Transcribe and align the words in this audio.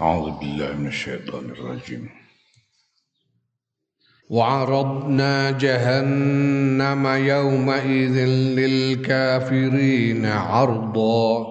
أعوذ 0.00 0.30
بالله 0.30 0.72
من 0.72 0.86
الشيطان 0.86 1.50
الرجيم. 1.50 2.10
وعرضنا 4.30 5.50
جهنم 5.50 7.06
يومئذ 7.06 8.24
للكافرين 8.58 10.26
عرضا. 10.26 11.46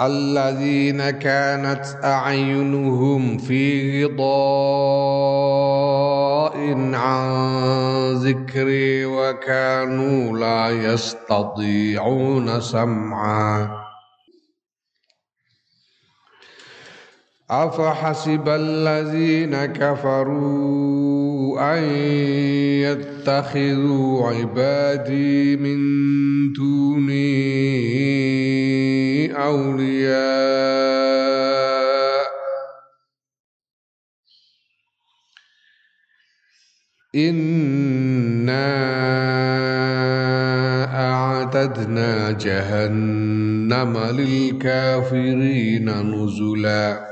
الذين 0.00 1.10
كانت 1.10 2.00
أعينهم 2.04 3.38
في 3.38 4.04
غضاء 4.04 4.26
عن 6.94 7.26
ذكري 8.14 9.04
وكانوا 9.04 10.38
لا 10.38 10.92
يستطيعون 10.92 12.60
سمعا. 12.60 13.85
أفحسب 17.50 18.48
الذين 18.48 19.66
كفروا 19.66 21.76
أن 21.78 21.82
يتخذوا 22.82 24.28
عبادي 24.30 25.56
من 25.56 25.78
دوني 26.52 27.16
أولياء؟ 29.44 30.96
إنا 37.14 38.66
أعتدنا 40.94 42.30
جهنم 42.30 43.98
للكافرين 43.98 45.90
نزلاً. 45.90 47.05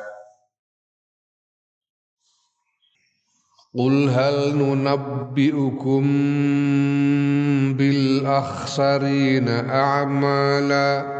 قل 3.78 4.08
هل 4.08 4.56
ننبئكم 4.56 6.02
بالأخسرين 7.74 9.48
أعمالا 9.48 11.14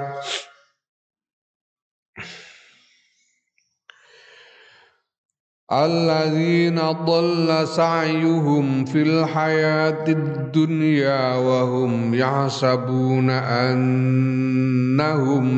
الذين 5.73 6.81
ضل 6.81 7.69
سعيهم 7.69 8.85
في 8.85 9.03
الحياة 9.03 10.09
الدنيا 10.09 11.35
وهم 11.37 12.15
يحسبون 12.15 13.31
أنهم 13.31 14.97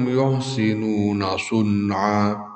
يحسنون 0.08 1.36
صنعاً 1.38 2.55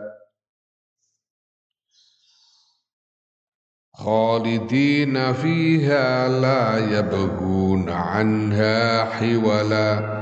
خالدين 3.98 5.32
فيها 5.32 6.28
لا 6.28 6.98
يبغون 6.98 7.88
عنها 7.90 9.04
حولا 9.04 10.16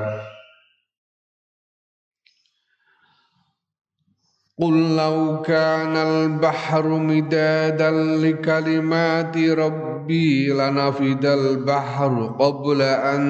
قل 4.59 4.97
لو 4.97 5.43
كان 5.43 5.97
البحر 5.97 6.89
مدادا 6.89 7.91
لكلمات 7.91 9.37
ربي 9.37 10.49
لنفد 10.49 11.25
البحر 11.27 12.37
قبل 12.41 12.83
أن 12.83 13.23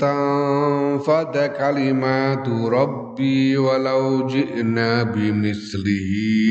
تنفد 0.00 1.52
كلمات 1.58 2.48
ربي 2.48 3.56
ولو 3.56 4.26
جئنا 4.26 5.02
بمثله 5.02 6.10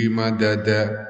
مددا 0.09 1.09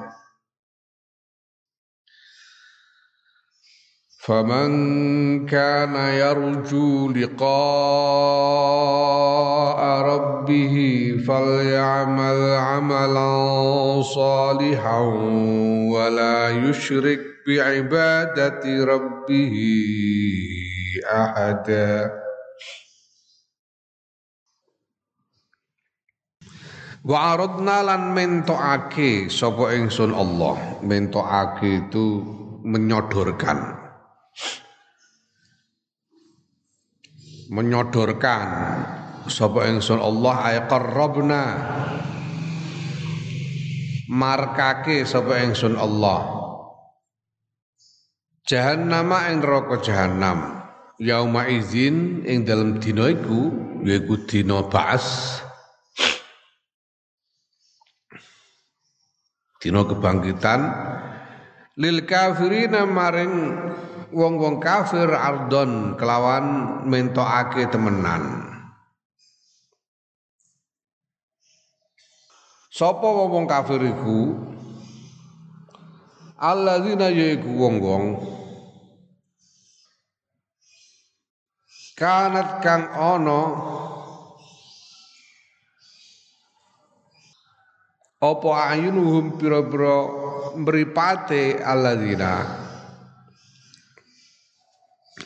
فمن 4.26 5.46
كان 5.46 5.94
يرجو 5.94 7.10
لقاء 7.14 7.46
ربه 10.02 10.76
فليعمل 11.28 12.40
عملا 12.54 13.30
صالحا 14.02 14.98
ولا 15.94 16.50
يشرك 16.50 17.20
بعبادة 17.46 18.84
ربه 18.84 19.56
أحدا 21.06 22.26
Wa 27.06 27.38
aradna 27.38 27.86
lan 27.86 28.18
mentokake 28.18 29.30
sapa 29.30 29.70
ingsun 29.78 30.10
Allah. 30.10 30.58
Mentokake 30.82 31.86
itu 31.86 32.18
menyodorkan. 32.66 33.79
menyodorkan 37.51 38.47
sapa 39.27 39.67
ingsun 39.67 39.99
Allah 39.99 40.35
ay 40.47 40.57
qarrabna. 40.71 41.43
Markake 44.11 45.03
sapa 45.03 45.43
ingsun 45.43 45.75
Allah. 45.75 46.39
Jahannama 48.47 49.31
ing 49.31 49.43
neraka 49.43 49.83
jahannam. 49.83 50.39
Yauma 51.01 51.47
izin 51.47 52.27
ing 52.27 52.47
dalam 52.47 52.79
dina 52.79 53.11
iku 53.11 53.51
yaiku 53.83 54.27
dina 54.27 54.63
ba'as. 54.67 55.39
Dina 59.61 59.85
kebangkitan 59.85 60.61
lil 61.77 62.03
kafirina 62.05 62.83
maring 62.85 63.33
wong-wong 64.11 64.59
kafir 64.59 65.07
ardon 65.09 65.95
kelawan 65.95 66.45
mentokake 66.85 67.67
temenan. 67.71 68.51
Sapa 72.71 73.03
wong 73.03 73.49
kafir 73.49 73.83
iku? 73.83 74.35
Alladzina 76.41 77.11
yaiku 77.11 77.51
wong-wong 77.53 78.31
kanat 82.01 82.65
kang 82.65 82.89
ana 82.97 83.41
apa 88.17 88.49
ayunuhum 88.73 89.37
pira-pira 89.37 89.97
mripate 90.57 91.61
alladzina 91.61 92.60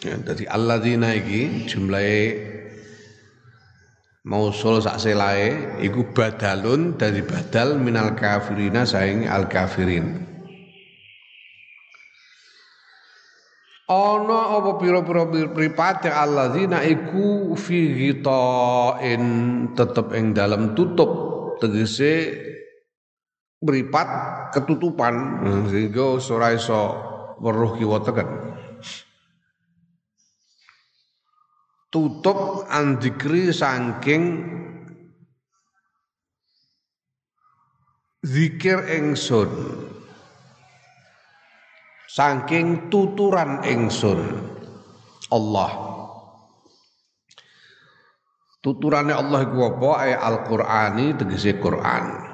Ya, 0.06 0.22
dadi 0.22 0.46
alladzina 0.46 1.18
iki 1.18 1.66
jumlahe 1.66 2.38
mausul 4.22 4.78
sak 4.78 5.02
selae 5.02 5.81
iku 5.81 6.13
badalun 6.13 6.94
dari 6.94 7.25
badal 7.25 7.81
minal 7.81 8.13
kafirina 8.13 8.86
saing 8.86 9.25
al 9.25 9.50
kafirin. 9.50 10.22
Ana 13.90 14.62
apa 14.62 14.78
pira-pira 14.78 15.25
pripate 15.50 16.13
alladzina 16.13 16.86
iku 16.86 17.57
fi 17.57 17.90
ghita'in 17.98 19.25
tetep 19.74 20.13
ing 20.13 20.38
dalam 20.38 20.78
tutup 20.78 21.10
tegese 21.57 22.30
mripat 23.57 24.10
ketutupan 24.54 25.42
sehingga 25.74 26.22
ora 26.30 26.54
iso 26.54 26.81
weruh 27.42 27.74
kiwa 27.74 28.06
teken. 28.06 28.55
Tutup 31.95 32.68
andikri 32.68 33.56
saking 33.56 34.44
zikir 38.19 38.83
ingsun 39.00 39.47
saking 42.12 42.92
tuturan 42.92 43.63
ingsun 43.63 44.19
Allah. 45.31 45.71
Tuturane 48.59 49.15
Allah 49.15 49.47
iku 49.47 49.57
apa? 49.63 49.89
Ay 49.95 50.12
Al-Qur'ani 50.19 51.15
tegese 51.15 51.63
Quran. 51.63 52.27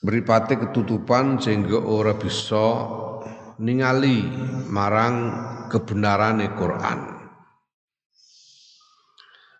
Beripati 0.00 0.56
ketutupan 0.56 1.36
sehingga 1.36 1.84
ora 1.84 2.16
bisa 2.16 2.64
ningali 3.58 4.24
marang 4.70 5.16
kebenaran 5.70 6.42
Quran. 6.54 7.00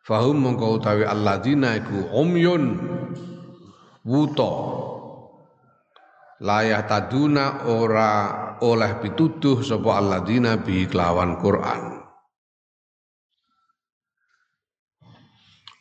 Fahum 0.04 0.36
mongko 0.36 0.80
utawi 0.80 1.04
alladzina 1.08 1.80
iku 1.80 2.12
umyun 2.12 2.76
wuta 4.04 4.52
layah 6.44 6.84
taduna 6.84 7.64
ora 7.64 8.12
oleh 8.60 9.00
pituduh 9.00 9.64
sapa 9.64 9.96
alladzina 9.96 10.60
bi 10.60 10.84
kelawan 10.84 11.40
Quran. 11.40 12.04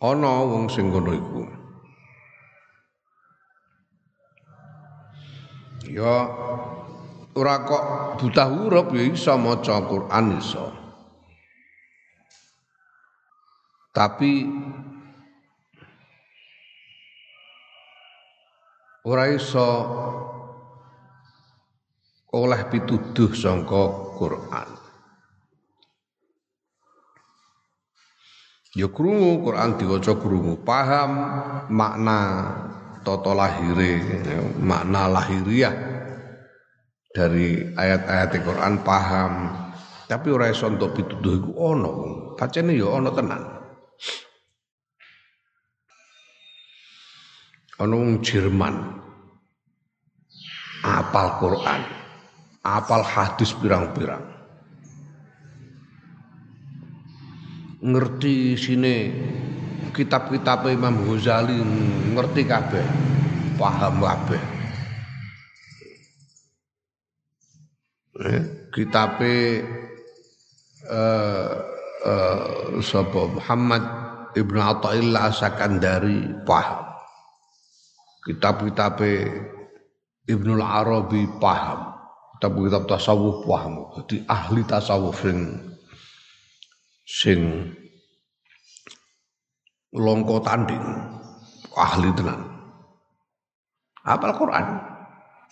Ana 0.03 0.33
wong 0.43 0.67
sing 0.67 0.91
ngono 0.91 1.11
iku. 1.15 1.43
Ya 5.91 6.15
ora 7.33 7.65
kok 7.65 7.83
buta 8.21 8.45
huruf 8.45 8.93
ya 8.93 9.03
iso 9.03 9.33
maca 9.37 9.75
Quran 9.85 10.25
iso. 10.37 10.65
Tapi 13.93 14.31
ora 19.05 19.29
iso 19.29 19.69
oleh 22.33 22.61
pituduh 22.73 23.29
sangka 23.37 24.17
Quran. 24.17 24.69
Ya 28.73 28.89
krungu 28.89 29.45
Quran 29.45 29.77
diwaca 29.77 30.17
krungu, 30.17 30.57
paham 30.65 31.11
makna 31.69 32.17
toto 33.05 33.37
lahire, 33.37 34.01
makna 34.57 35.05
lahiriah 35.05 35.92
dari 37.13 37.61
ayat-ayat 37.77 38.33
Quran 38.41 38.81
paham. 38.81 39.33
Tapi 40.09 40.27
ora 40.33 40.51
iso 40.51 40.67
entuk 40.67 40.97
pituduh 40.97 41.39
iku 41.39 41.51
ana. 41.71 41.93
Pacene 42.35 42.75
ya 42.75 42.89
ana 42.91 43.13
tenan. 43.13 43.41
Ana 47.79 47.93
wong 47.95 48.21
Jerman 48.21 48.75
apal 50.83 51.39
Quran, 51.39 51.81
apal 52.61 53.01
hadis 53.01 53.55
pirang-pirang. 53.55 54.21
Ngerti 57.83 58.55
sini 58.55 58.95
kitab-kitab 59.91 60.67
Imam 60.71 61.03
Ghazali 61.07 61.59
ngerti 62.13 62.41
kabeh, 62.47 62.85
paham 63.59 63.99
kabeh. 63.99 64.52
Eh, 68.13 68.69
kitabe 68.69 69.65
eh, 70.85 71.53
eh, 72.05 72.77
sapa 72.85 73.21
Muhammad 73.25 73.83
Ibnu 74.37 74.59
Athaillah 74.61 75.33
Sakandari 75.33 76.45
paham. 76.45 76.93
Kitab-kitabe 78.23 79.11
Ibnul 80.29 80.61
Arabi 80.61 81.25
paham. 81.41 81.89
Kitab-kitab 82.37 82.85
tasawuf 82.85 83.49
paham. 83.49 83.89
Jadi 83.97 84.21
ahli 84.29 84.61
tasawuf 84.61 85.17
sing 85.17 85.57
sing 87.03 87.39
longko 89.93 90.41
tanding 90.41 90.81
ahli 91.77 92.09
tenan 92.17 92.41
apal 94.05 94.33
Quran 94.33 94.92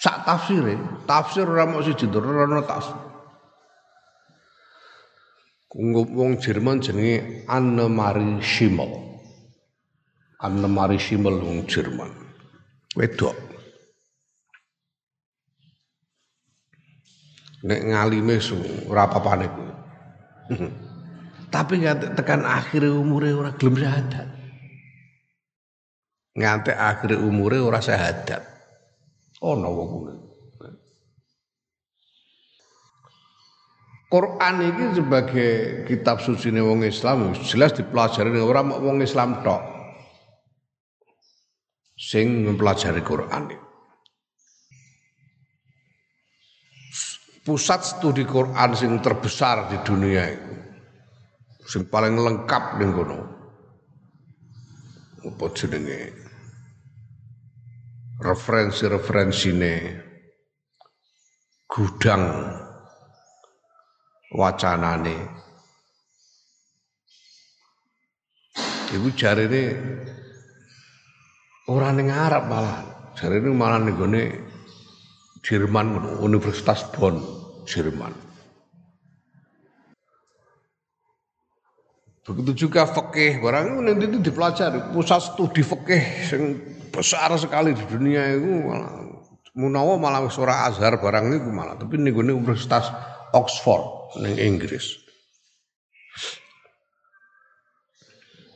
sak 0.02 0.26
tafsire 0.26 1.06
tafsir 1.06 1.46
ora 1.46 1.70
mok 1.70 1.86
siji 1.86 2.10
ora 2.10 2.50
ono 2.50 2.66
tafsir. 2.66 2.98
Wong 5.72 6.36
Jerman 6.42 6.84
jenenge 6.84 7.46
Anne 7.48 7.86
Marie 7.88 8.42
Schimmel. 8.44 8.92
Anne 10.42 10.68
Marie 10.68 11.00
Schimmel 11.00 11.40
wong 11.40 11.64
Jerman. 11.70 12.12
Wedok. 12.98 13.38
Nek 17.62 17.82
ngalime 17.94 18.36
ora 18.90 19.06
apa-apane 19.06 19.46
kuwi 19.54 19.72
tapi 21.54 21.84
nganti 21.84 22.16
tekan 22.16 22.48
akhir 22.48 22.88
umure 22.90 23.36
ora 23.36 23.52
gelem 23.60 23.76
syahadat. 23.76 24.28
Nganti 26.32 26.72
akhir 26.72 27.20
umure 27.20 27.60
ora 27.60 27.84
syahadat. 27.84 28.51
Ono 29.42 29.68
wong 29.74 29.90
kuwi. 29.90 30.14
Quran 34.12 34.56
ini 34.60 34.86
sebagai 34.92 35.52
kitab 35.88 36.20
suci 36.20 36.52
nih 36.52 36.60
wong 36.60 36.84
Islam 36.84 37.32
jelas 37.48 37.72
dipelajari 37.72 38.36
ora 38.44 38.60
mau 38.60 38.84
wong 38.84 39.00
Islam 39.00 39.40
tok. 39.40 39.64
Sing 41.96 42.44
mempelajari 42.44 43.02
Quran 43.02 43.44
ini. 43.50 43.58
Pusat 47.42 47.82
studi 47.82 48.28
Quran 48.28 48.70
sing 48.78 48.94
terbesar 49.02 49.72
di 49.72 49.78
dunia 49.82 50.24
itu 50.30 50.54
sing 51.72 51.88
paling 51.88 52.20
lengkap 52.20 52.84
ning 52.84 52.92
kono. 52.92 53.20
Apa 55.24 55.46
jenenge? 55.56 56.21
Referensi-referensine 58.22 59.98
gudang 61.66 62.54
wacanane. 64.38 65.18
Iku 68.94 69.10
jarine 69.18 69.64
ora 71.66 71.90
ning 71.90 72.14
Arab 72.14 72.46
malah. 72.46 72.78
Jarine 73.18 73.50
malah 73.58 73.82
ning 73.82 73.98
gone 73.98 74.24
Jerman 75.42 76.22
Universitas 76.22 76.86
Bonn, 76.94 77.18
Jerman. 77.66 78.14
Begitu 82.22 82.70
juga 82.70 82.86
fikih 82.86 83.42
barang 83.42 83.82
ini 83.82 84.22
dipelajari 84.22 84.94
pusat 84.94 85.34
studi 85.34 85.66
fikih 85.66 86.04
yang 86.30 86.44
besar 86.92 87.32
sekali 87.40 87.72
di 87.74 87.84
dunia 87.88 88.36
itu 88.36 88.52
malah 88.68 88.92
munawa 89.56 89.96
malah 90.00 90.28
Azhar 90.28 91.00
barang 91.00 91.26
itu 91.32 91.50
malah 91.52 91.76
tapi 91.80 92.00
ini 92.00 92.12
gue 92.12 92.24
Universitas 92.24 92.92
Oxford 93.32 94.16
di 94.20 94.36
Inggris. 94.44 95.00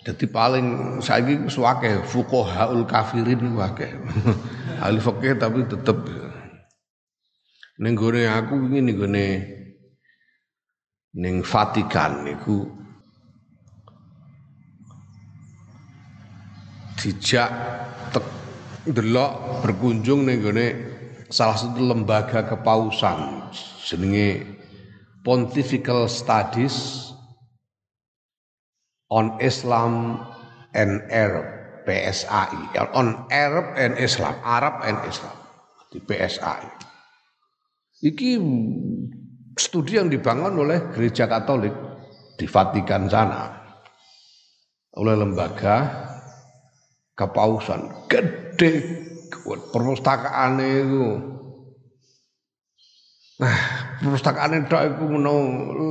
Jadi 0.05 0.29
paling 0.29 0.99
saya 1.01 1.25
ini 1.25 1.49
suake 1.49 2.05
fukohaul 2.05 2.85
kafirin 2.85 3.57
wake. 3.57 3.89
Ahli 4.85 5.01
fikih 5.01 5.33
tapi 5.41 5.65
tetep 5.65 5.97
ning 7.81 7.97
gone 7.97 8.21
aku 8.29 8.69
ini 8.69 8.85
ning 8.85 8.95
gone 9.01 9.27
ning 11.17 11.35
Vatikan 11.41 12.21
niku 12.21 12.84
dijak 16.99 17.49
delok 18.85 19.65
berkunjung 19.65 20.29
ning 20.29 20.45
salah 21.33 21.57
satu 21.57 21.81
lembaga 21.81 22.45
kepausan 22.45 23.49
jenenge 23.81 24.45
Pontifical 25.25 26.05
Studies 26.05 27.09
on 29.09 29.41
Islam 29.41 30.21
and 30.77 31.01
Arab 31.09 31.45
PSAI 31.89 32.77
on 32.93 33.25
Arab 33.33 33.73
and 33.73 33.97
Islam 33.97 34.37
Arab 34.45 34.85
and 34.85 35.01
Islam 35.09 35.33
di 35.89 35.97
PSAI 35.97 36.69
iki 38.05 38.37
studi 39.57 39.97
yang 39.97 40.13
dibangun 40.13 40.61
oleh 40.61 40.93
gereja 40.93 41.25
Katolik 41.25 41.73
di 42.37 42.45
Vatikan 42.45 43.09
sana 43.09 43.49
oleh 44.93 45.15
lembaga 45.17 46.04
kepausan 47.15 47.87
gede 48.11 48.71
perpustakaan 49.71 50.59
itu 50.59 51.35
Nah, 53.35 53.59
perpustakaan 53.99 54.63
itu 54.63 54.79
aku 54.79 55.11
mau 55.11 55.35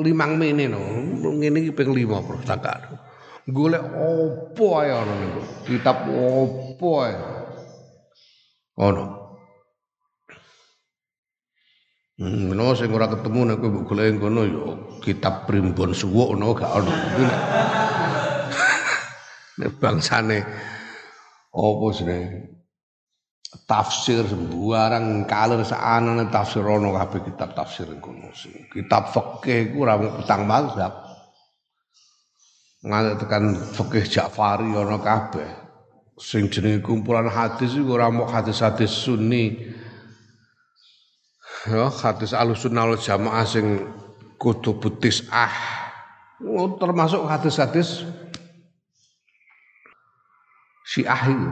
limang 0.00 0.40
mini 0.40 0.64
no, 0.64 0.80
ini 1.44 1.68
ping 1.76 1.92
lima 1.92 2.24
perpustakaan. 2.24 2.96
Golek 3.44 3.84
opo 3.84 4.80
ana 4.80 5.04
niku? 5.04 5.42
Kitab 5.68 6.08
opo 6.08 7.04
ae? 7.04 7.12
Ono. 8.80 9.04
Hmm, 12.16 12.56
no 12.56 12.72
sing 12.72 12.88
ora 12.96 13.12
ketemu 13.12 13.40
nek 13.44 13.56
kowe 13.60 13.68
mbok 13.68 13.84
golek 13.92 14.16
ngono 14.16 14.40
ya 14.48 14.64
kitab 15.04 15.44
primbon 15.44 15.92
suwuk 15.92 16.32
ngono 16.32 16.56
gak 16.56 16.72
ono. 16.72 16.92
Nek 19.60 19.70
bangsane 19.76 20.38
opo 21.54 21.94
jenenge? 21.94 22.54
tafsir 23.64 24.26
sembarang 24.26 25.30
kalir 25.30 25.62
saanane 25.62 26.26
tafsir 26.28 26.66
ono 26.66 26.90
kabeh 26.90 27.22
kitab 27.30 27.54
tafsir 27.54 27.86
sing 28.34 28.66
kitab 28.74 29.14
fikih 29.14 29.70
iku 29.70 29.86
ora 29.86 29.94
petang 29.98 30.42
mazhab. 30.44 30.92
Nganti 32.84 33.12
tekan 33.24 33.44
fikih 33.56 34.04
Ja'fari 34.04 34.68
ono 34.74 34.98
kabeh. 35.00 35.48
Sing 36.18 36.50
jenenge 36.50 36.82
kumpulan 36.82 37.30
hadis 37.30 37.78
iku 37.78 37.94
ora 37.96 38.10
mok 38.10 38.28
hadis-hadis 38.34 38.90
sunni. 38.90 39.72
Ya 41.64 41.88
hadis 41.88 42.36
alusunnah 42.36 42.92
jamaah 42.98 43.46
sing 43.48 43.86
kudu 44.36 44.76
butis 44.76 45.24
ah. 45.32 45.54
Termasuk 46.76 47.24
hadis-hadis 47.24 48.04
Syiah 50.84 51.22
itu 51.32 51.48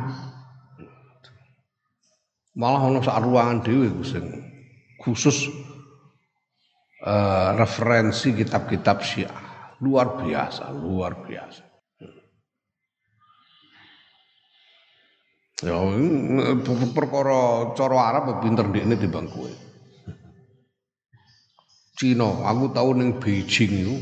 malah 2.53 2.85
ono 2.85 3.01
sak 3.01 3.25
ruangan 3.25 3.65
dhewe 3.65 3.89
khusus 5.01 5.49
uh, 7.01 7.57
referensi 7.57 8.37
kitab-kitab 8.37 9.01
Syiah. 9.01 9.41
Luar 9.83 10.21
biasa 10.21 10.71
luar 10.71 11.25
biasa. 11.27 11.65
Ya 15.62 15.79
perkara 16.91 17.71
cara 17.79 17.99
Arab 18.11 18.43
pinter 18.43 18.67
ndekne 18.67 18.99
timbang 18.99 19.31
kowe? 19.31 19.51
Cina 21.95 22.47
aku 22.47 22.75
tahu 22.75 22.99
ning 22.99 23.23
Beijing 23.23 23.71
itu 23.71 23.95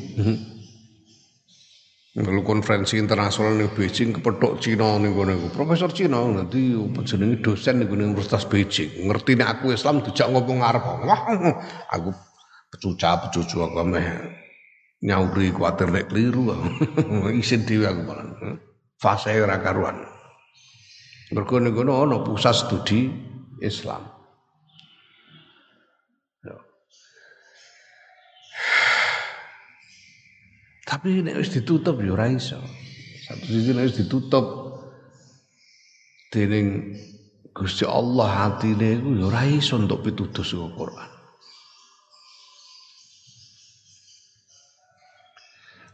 Lalu 2.21 2.45
konferensi 2.45 3.00
internasional 3.00 3.57
di 3.57 3.65
Beijing 3.73 4.21
kepethuk 4.21 4.61
Cina 4.61 5.00
ning. 5.00 5.17
Profesor 5.55 5.89
Cina 5.89 6.21
nanti 6.21 6.77
jenenge 7.09 7.41
dosen 7.41 7.81
ning 7.81 7.89
Universitas 7.89 8.45
Beijing. 8.45 9.09
Ngerti 9.09 9.41
nek 9.41 9.49
aku 9.61 9.73
Islam 9.73 10.05
dijak 10.05 10.29
ngomong 10.29 10.61
Arab. 10.61 11.00
Wah, 11.07 11.23
aku 11.89 12.12
pecuca 12.69 13.25
pecucu 13.25 13.65
aku 13.65 13.81
meh 13.87 14.07
nyauri 15.00 15.55
kuatir 15.55 15.89
nek 15.89 16.12
keliru. 16.12 16.53
Isin 17.41 17.65
dhewe 17.65 17.89
aku 17.89 18.00
malah. 18.05 18.27
Fase 19.00 19.33
ora 19.41 19.57
karuan. 19.62 20.05
Mergo 21.33 21.57
ning 21.62 21.73
kono 21.73 22.05
ana 22.05 22.21
pusat 22.27 22.59
studi 22.59 23.09
Islam. 23.62 24.10
Tapi 30.90 31.23
nek 31.23 31.38
wis 31.38 31.54
ditutup 31.54 32.02
ya 32.02 32.11
ora 32.11 32.26
iso. 32.26 32.59
Satu 33.23 33.47
sisi 33.47 33.70
nek 33.70 33.87
wis 33.87 33.94
ditutup 33.94 34.47
dening 36.35 36.99
Gusti 37.54 37.87
Allah 37.87 38.50
hatine 38.50 38.99
iku 38.99 39.14
ya 39.14 39.30
ora 39.30 39.47
iso 39.47 39.78
untuk 39.78 40.02
pituduh 40.02 40.42
saka 40.42 40.66
Quran. 40.75 41.11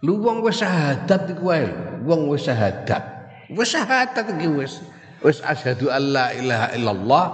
Lu 0.08 0.16
wong 0.16 0.40
wis 0.40 0.64
syahadat 0.64 1.28
iku 1.36 1.52
wae, 1.52 1.68
wong 2.08 2.32
wis 2.32 2.48
syahadat. 2.48 3.04
Wis 3.52 3.76
syahadat 3.76 4.24
iki 4.32 4.48
wis 4.48 4.80
wis 5.20 5.44
asyhadu 5.44 5.92
alla 5.92 6.32
ilaha 6.32 6.72
illallah 6.72 7.24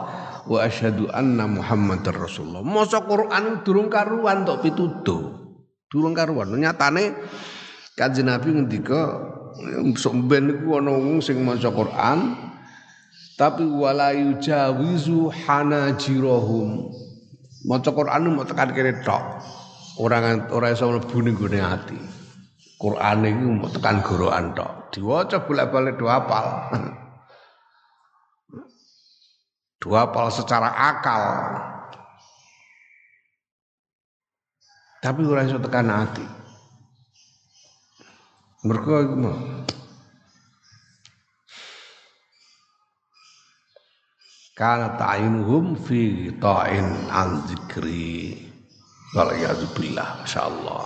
wa 0.51 0.59
asyhadu 0.67 1.07
anna 1.15 1.47
muhammadar 1.47 2.27
rasulullah. 2.27 2.67
Maca 2.67 3.07
Quran 3.07 3.63
durung 3.63 3.87
karuan 3.87 4.43
untuk 4.43 4.67
pituduh. 4.67 5.42
Durung 5.93 6.17
karuan. 6.17 6.57
Nyatane 6.57 7.13
Kanjeng 7.93 8.33
Nabi 8.33 8.57
ngendika 8.57 9.21
sok 10.01 10.17
ben 10.25 10.49
iku 10.49 10.81
ana 10.81 10.97
wong 10.97 11.21
sing 11.21 11.45
maca 11.45 11.69
Quran 11.69 12.33
tapi 13.37 13.69
wala 13.69 14.17
yujawizu 14.17 15.29
hanajirahum. 15.29 16.89
Maca 17.69 17.91
Quran 17.93 18.33
mau 18.33 18.49
tekan 18.49 18.73
kene 18.73 19.05
tok. 19.05 19.45
Ora 20.01 20.25
ora 20.49 20.73
iso 20.73 20.89
mlebu 20.89 21.17
ning 21.21 21.37
gone 21.37 21.61
ati. 21.61 22.01
Quran 22.81 23.29
iku 23.29 23.47
mau 23.53 23.69
tekan 23.69 24.01
gorokan 24.01 24.57
tok. 24.57 24.89
Diwaca 24.97 25.45
bolak-balik 25.45 26.01
do 26.01 26.09
hafal. 26.09 26.47
Do 29.83 29.99
hafal 29.99 30.31
secara 30.31 30.71
akal. 30.71 31.23
Tapi 35.03 35.27
ora 35.27 35.43
iso 35.43 35.59
tekan 35.59 35.91
ati. 35.91 36.23
Mergo 38.63 39.03
iku 39.03 39.17
mah. 39.19 39.39
Kana 44.55 44.95
ta'inuhum 44.95 45.75
fi 45.75 46.31
ta'in 46.39 47.11
an 47.11 47.43
zikri. 47.51 48.47
Wal 49.11 49.35
billah, 49.75 50.23
masyaallah. 50.23 50.85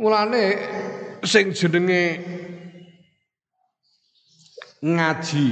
Mulane 0.00 0.44
sing 1.20 1.52
jenenge 1.52 2.24
ngaji 4.80 5.48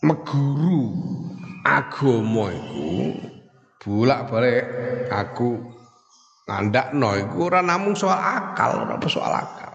meguru 0.00 0.80
agama 1.62 2.50
iku 2.50 3.14
bolak-balik 3.82 4.62
aku 5.10 5.58
ngandakno 6.46 7.10
iku 7.18 7.50
ora 7.50 7.62
namung 7.62 7.94
soal 7.94 8.18
akal, 8.18 8.86
ora 8.86 8.98
soal 9.06 9.32
akal. 9.32 9.74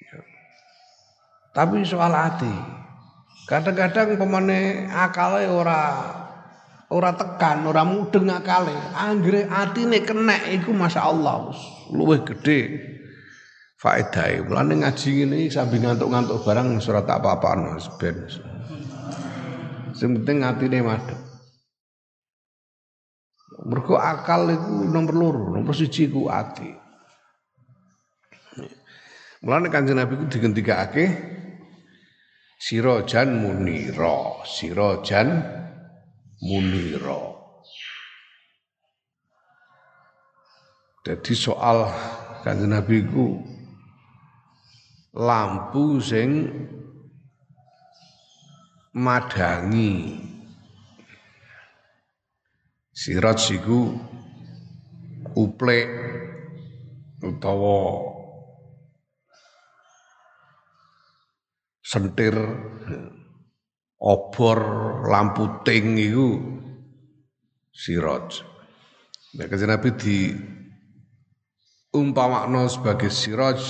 Ya. 0.00 0.20
Tapi 1.52 1.84
soal 1.84 2.12
hati. 2.12 2.54
Kadang-kadang 3.48 4.16
pemane 4.16 4.88
akale 4.88 5.48
ora 5.50 6.08
ora 6.92 7.10
tekan, 7.16 7.64
ora 7.68 7.82
mudeng 7.84 8.32
akale. 8.32 8.76
Anggere 8.96 9.48
atine 9.48 10.04
kenek 10.04 10.62
iku 10.62 10.72
masyaallah 10.72 11.52
luwih 11.92 12.24
gedhe 12.24 12.80
faedahe. 13.80 14.44
Mulane 14.46 14.86
ngaji 14.86 15.08
ngene 15.24 15.50
sambil 15.50 15.82
ngantuk-ngantuk 15.82 16.40
barang 16.46 16.78
surat 16.78 17.04
tak 17.04 17.20
apa-apa 17.20 17.80
ben. 17.98 18.16
Sing 20.02 20.18
penting 20.18 20.42
atine 20.42 20.82
madhep. 20.82 21.14
Mergo 23.70 23.94
akal 23.94 24.50
itu 24.50 24.90
nomor 24.90 25.14
loro, 25.14 25.44
nomor 25.54 25.70
siji 25.70 26.10
ku 26.10 26.26
ati. 26.26 26.66
Mulane 29.46 29.70
Kanjeng 29.70 30.02
Nabi 30.02 30.18
ku 30.18 30.26
digendikake 30.26 31.06
sirojan 32.58 33.30
munira, 33.46 34.42
sirojan 34.42 35.38
munira. 36.42 37.22
Jadi 41.06 41.32
soal 41.38 41.86
Kanjeng 42.42 42.74
Nabi 42.74 43.06
ku 43.06 43.38
lampu 45.14 46.02
sing 46.02 46.50
madangi 48.92 50.20
Sirat 52.92 53.40
siku 53.40 53.88
uplek 55.32 55.88
utawa 57.24 58.04
sentir 61.80 62.36
obor 63.96 64.60
lampu 65.08 65.64
ting 65.64 65.96
iku 65.96 66.36
siraj. 67.72 68.44
Nek 69.40 69.48
kanjeng 69.48 69.72
Nabi 69.72 69.88
di 69.96 70.18
umpamakno 71.96 72.68
sebagai 72.68 73.08
siraj 73.08 73.60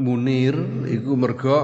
munir 0.00 0.56
iku 0.88 1.12
mergo 1.12 1.58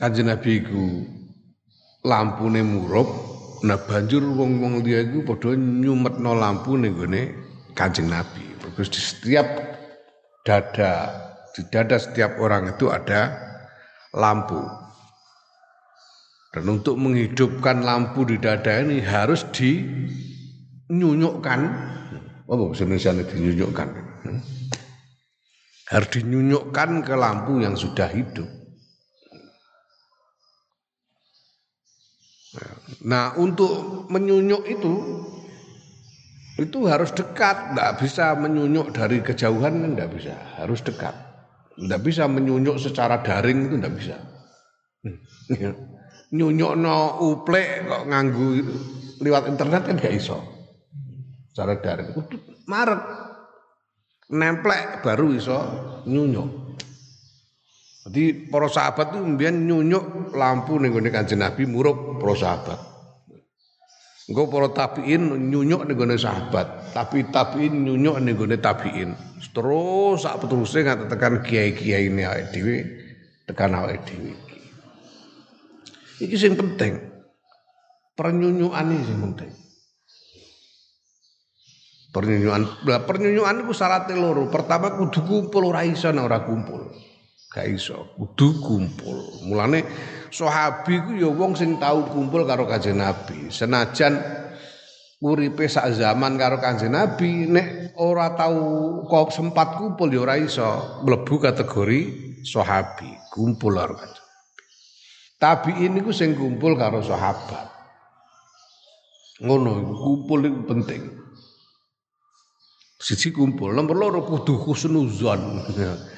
kanjeng 0.00 0.32
Nabi 0.32 0.64
iku 0.64 1.04
lampune 2.08 2.64
murup 2.64 3.28
nah 3.60 3.76
banjur 3.76 4.24
wong-wong 4.24 4.80
dia 4.80 5.04
iku 5.04 5.20
padha 5.28 5.52
nyumetno 5.52 6.32
lampu 6.32 6.80
ning 6.80 6.96
gone 6.96 7.36
kanjeng 7.76 8.08
Nabi. 8.08 8.40
Terus 8.80 8.88
di 8.88 9.00
setiap 9.04 9.44
dada 10.48 11.12
di 11.52 11.60
dada 11.68 12.00
setiap 12.00 12.40
orang 12.40 12.72
itu 12.72 12.88
ada 12.88 13.36
lampu. 14.16 14.64
Dan 16.50 16.66
untuk 16.66 16.98
menghidupkan 16.98 17.78
lampu 17.84 18.26
di 18.26 18.34
dada 18.40 18.82
ini 18.82 18.98
harus 19.04 19.44
dinyunyukkan. 19.54 21.60
Apa 22.50 22.62
bahasa 22.66 22.82
Indonesia 22.82 23.14
ini 23.14 23.22
dinyunyukkan? 23.22 23.86
Harus 25.94 26.10
dinyunyukkan 26.10 27.06
ke 27.06 27.14
lampu 27.14 27.62
yang 27.62 27.78
sudah 27.78 28.10
hidup. 28.10 28.59
Nah 33.06 33.38
untuk 33.38 34.06
menyunyuk 34.10 34.66
itu 34.66 34.92
itu 36.60 36.78
harus 36.84 37.08
dekat, 37.16 37.72
tidak 37.72 38.04
bisa 38.04 38.36
menyunyuk 38.36 38.92
dari 38.92 39.24
kejauhan, 39.24 39.96
tidak 39.96 40.12
bisa, 40.12 40.34
harus 40.60 40.84
dekat. 40.84 41.14
Tidak 41.80 42.00
bisa 42.04 42.28
menyunyuk 42.28 42.76
secara 42.76 43.24
daring 43.24 43.70
itu 43.70 43.74
tidak 43.80 43.94
bisa. 43.96 44.16
nyunyuk 46.36 46.72
no 46.76 47.16
uplek 47.32 47.88
kok 47.88 48.04
nganggu 48.06 48.48
lewat 49.24 49.48
internet 49.48 49.88
kan 49.88 49.96
gak 49.96 50.12
iso. 50.14 50.38
Secara 51.50 51.80
daring 51.80 52.12
itu 52.12 52.20
maret 52.68 53.02
nemplek 54.28 55.00
baru 55.00 55.32
iso 55.32 55.58
nyunyuk. 56.04 56.59
Jadi 58.00 58.48
para 58.48 58.64
sahabat 58.64 59.12
itu 59.12 59.18
kemudian 59.20 59.68
nyunyuk 59.68 60.32
lampu 60.32 60.80
ning 60.80 60.88
gone 60.88 61.12
Kanjeng 61.12 61.44
Nabi 61.44 61.68
murup 61.68 62.16
para 62.16 62.32
sahabat. 62.32 62.78
Engko 64.30 64.48
para 64.48 64.72
tabiin 64.72 65.28
nyunyuk 65.52 65.84
ning 65.84 65.96
gone 66.00 66.16
sahabat, 66.16 66.96
tapi 66.96 67.28
tabiin 67.28 67.84
nyunyuk 67.84 68.16
ning 68.24 68.40
gone 68.40 68.56
tabiin. 68.56 69.12
Terus 69.52 70.24
sak 70.24 70.40
peteruse 70.40 70.80
nganti 70.80 71.12
tekan 71.12 71.44
kiai-kiai 71.44 72.08
ini 72.08 72.24
awake 72.24 72.48
dhewe, 72.56 72.76
tekan 73.44 73.76
awake 73.76 74.00
dhewe 74.08 74.32
iki. 76.20 76.36
Sing 76.36 76.54
penting. 76.54 77.00
Pernyunyukan 78.16 78.84
ini 78.92 79.04
sing 79.08 79.18
penting. 79.18 79.50
Pernyunyukan, 82.10 82.62
nah, 82.90 83.02
pernyunyukan 83.06 83.64
itu 83.64 83.72
syaratnya 83.72 84.18
loro. 84.18 84.50
Pertama 84.50 84.98
kudu 84.98 85.24
kumpul 85.24 85.70
ora 85.70 85.86
iso 85.86 86.10
ora 86.10 86.42
kumpul. 86.42 86.90
Gak 87.50 87.66
iso, 87.66 88.14
kudu 88.14 88.62
kumpul. 88.62 89.42
Mulane 89.50 89.82
sahabi 90.30 91.02
ku 91.02 91.18
ya 91.18 91.26
wong 91.26 91.58
sing 91.58 91.82
tau 91.82 92.06
kumpul 92.06 92.46
karo 92.46 92.62
Kanjeng 92.62 93.02
Nabi. 93.02 93.50
Senajan 93.50 94.22
uripe 95.18 95.66
sak 95.66 95.90
zaman 95.98 96.38
karo 96.38 96.62
Kanjeng 96.62 96.94
Nabi 96.94 97.50
nek 97.50 97.98
ora 97.98 98.38
tau 98.38 99.02
kok 99.02 99.34
sempat 99.34 99.82
kumpul 99.82 100.14
ya 100.14 100.22
ora 100.22 100.38
iso 100.38 101.02
mlebu 101.02 101.42
kategori 101.42 102.00
sahabi, 102.46 103.10
kumpul 103.34 103.74
karo 103.74 103.98
Kanjeng 103.98 104.26
Nabi. 105.42 105.70
ini 105.90 105.98
ku 106.06 106.14
sing 106.14 106.38
kumpul 106.38 106.78
karo 106.78 107.02
sahabat. 107.02 107.66
Ngono 109.42 109.98
kumpul 109.98 110.38
itu 110.46 110.62
penting. 110.70 111.02
Siji 113.00 113.34
kumpul, 113.34 113.74
nomor 113.74 113.98
loro 113.98 114.22
kudu 114.22 114.54
husnuzon. 114.54 115.42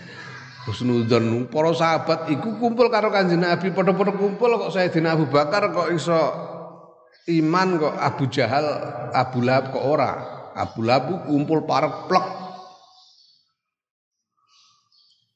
Husnudzon. 0.62 1.50
Para 1.50 1.74
sahabat 1.74 2.30
iku 2.30 2.54
kumpul 2.62 2.86
karo 2.86 3.10
Kanjeng 3.10 3.42
Nabi. 3.42 3.74
Padha-padha 3.74 4.14
kumpul 4.14 4.50
kok 4.62 4.70
Sayyidina 4.70 5.18
Abu 5.18 5.26
Bakar 5.26 5.74
kok 5.74 5.90
iso 5.90 6.18
iman 7.26 7.82
kok 7.82 7.94
Abu 7.98 8.24
Jahal 8.30 8.66
Abu 9.10 9.42
Lahab 9.42 9.74
kok 9.74 9.82
ora. 9.82 10.10
Abu 10.54 10.86
Lahab 10.86 11.26
kumpul 11.26 11.66
parek 11.66 12.06
plek. 12.06 12.26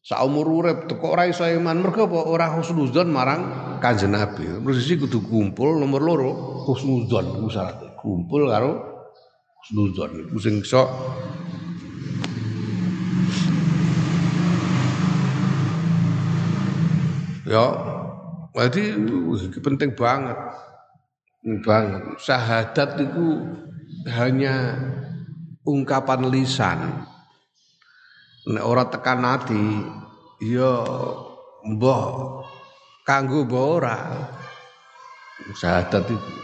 Saumur 0.07 0.47
urip 0.47 0.87
kok 0.87 1.03
ora 1.03 1.27
iso 1.27 1.43
iman? 1.43 1.83
Mergo 1.83 2.07
apa 2.07 2.21
ora 2.31 2.47
husnudzon 2.55 3.11
marang 3.11 3.43
Kanjeng 3.83 4.15
Nabi. 4.15 4.47
Terus 4.62 4.87
kudu 4.87 5.27
kumpul 5.27 5.83
nomor 5.83 6.03
loro 6.07 6.31
husnudzon 6.71 7.43
iku. 7.43 7.51
Kumpul 7.99 8.47
karo 8.47 8.79
husnudzon 9.59 10.31
iku 10.31 10.39
sing 10.39 10.62
iso 10.62 10.87
Ya, 17.46 17.66
jadi 18.59 18.98
penting 19.62 19.94
banget. 19.94 20.35
Banget. 21.62 22.02
Syahadat 22.18 22.98
itu 22.98 23.38
hanya 24.11 24.74
ungkapan 25.62 26.26
lisan. 26.26 27.06
Nek 28.50 28.66
ora 28.66 28.87
tekan 28.90 29.22
hati, 29.22 29.62
ya 30.42 30.82
mbah 31.70 32.42
kanggo 33.06 33.46
mbah 33.46 33.64
ora. 33.78 33.98
Syahadat 35.54 36.11
itu. 36.11 36.35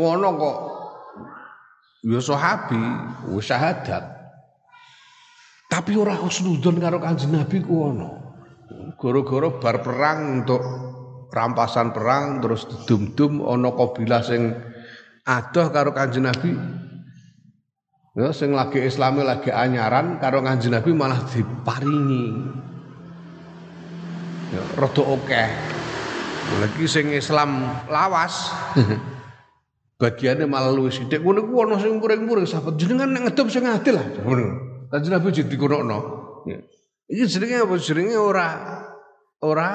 Wono 0.00 0.28
kok 0.40 0.58
ya 2.08 2.24
sahabi 2.24 2.80
wis 3.36 3.52
syahadat. 3.52 4.04
Tapi 5.68 5.92
ora 5.92 6.16
husnudzon 6.16 6.80
karo 6.80 6.96
Kanjeng 7.04 7.36
Nabi 7.36 7.60
ku 7.60 7.84
ono. 7.92 8.33
Goro-goro 8.96 9.60
bar 9.60 9.84
perang 9.84 10.40
untuk 10.40 10.62
rampasan 11.34 11.90
perang 11.90 12.38
terus 12.40 12.64
dum-dum 12.86 13.42
ana 13.44 13.74
kabilah 13.74 14.22
sing 14.24 14.54
adoh 15.26 15.68
karo 15.68 15.90
Kanjeng 15.92 16.24
Nabi. 16.24 16.54
Ya 18.14 18.30
sing 18.30 18.54
lagi 18.54 18.78
Islami 18.78 19.26
lagi 19.26 19.50
anyaran 19.50 20.22
karo 20.22 20.40
Kanjeng 20.40 20.72
Nabi 20.72 20.90
malah 20.94 21.20
diparingi. 21.28 22.26
Ya 24.54 24.62
rada 24.78 25.02
akeh. 25.02 25.50
Lagi 26.62 26.84
sing 26.86 27.10
Islam 27.12 27.66
lawas. 27.90 28.54
bagiannya 29.94 30.50
malah 30.50 30.74
luwih 30.74 30.90
sithik 30.90 31.22
ngono 31.22 31.46
ku 31.46 31.54
ana 31.64 31.78
sing 31.78 32.02
muring-muring 32.02 32.50
sahabat 32.50 32.74
jenengan 32.76 33.14
nek 33.14 33.30
ngedop 33.30 33.46
sing 33.50 33.64
adil 33.64 33.98
lah. 33.98 34.06
Kanjeng 34.88 35.12
Nabi 35.12 35.28
jadi. 35.34 35.56
Ya. 36.44 36.58
Iki 37.04 37.24
jenenge 37.28 37.56
apa 37.68 37.74
jenenge 37.76 38.16
ora 38.16 38.48
ora 39.44 39.68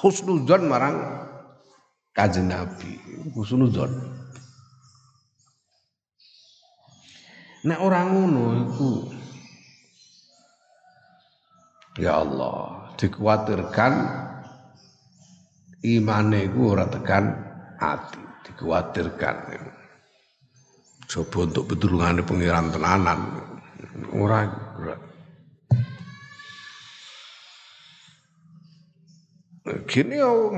husnudzon 0.00 0.62
marang 0.64 0.96
Kanjeng 2.14 2.46
Nabi. 2.46 2.94
Husnudzon. 3.34 3.90
Nek 7.64 7.80
ora 7.80 8.06
ngono 8.06 8.44
iku 8.60 8.90
Ya 11.94 12.18
Allah, 12.18 12.90
dikhawatirkan 12.98 13.92
imane 15.86 16.50
iku 16.50 16.74
ora 16.74 16.90
tekan 16.90 17.30
hati, 17.78 18.18
dikhawatirkan. 18.50 19.36
Coba 21.06 21.46
untuk 21.46 21.70
betulungane 21.70 22.26
pengiran 22.26 22.74
tenanan. 22.74 23.38
Ora 24.10 24.42
ora 24.74 25.13
Gini 29.64 30.20
yo 30.20 30.52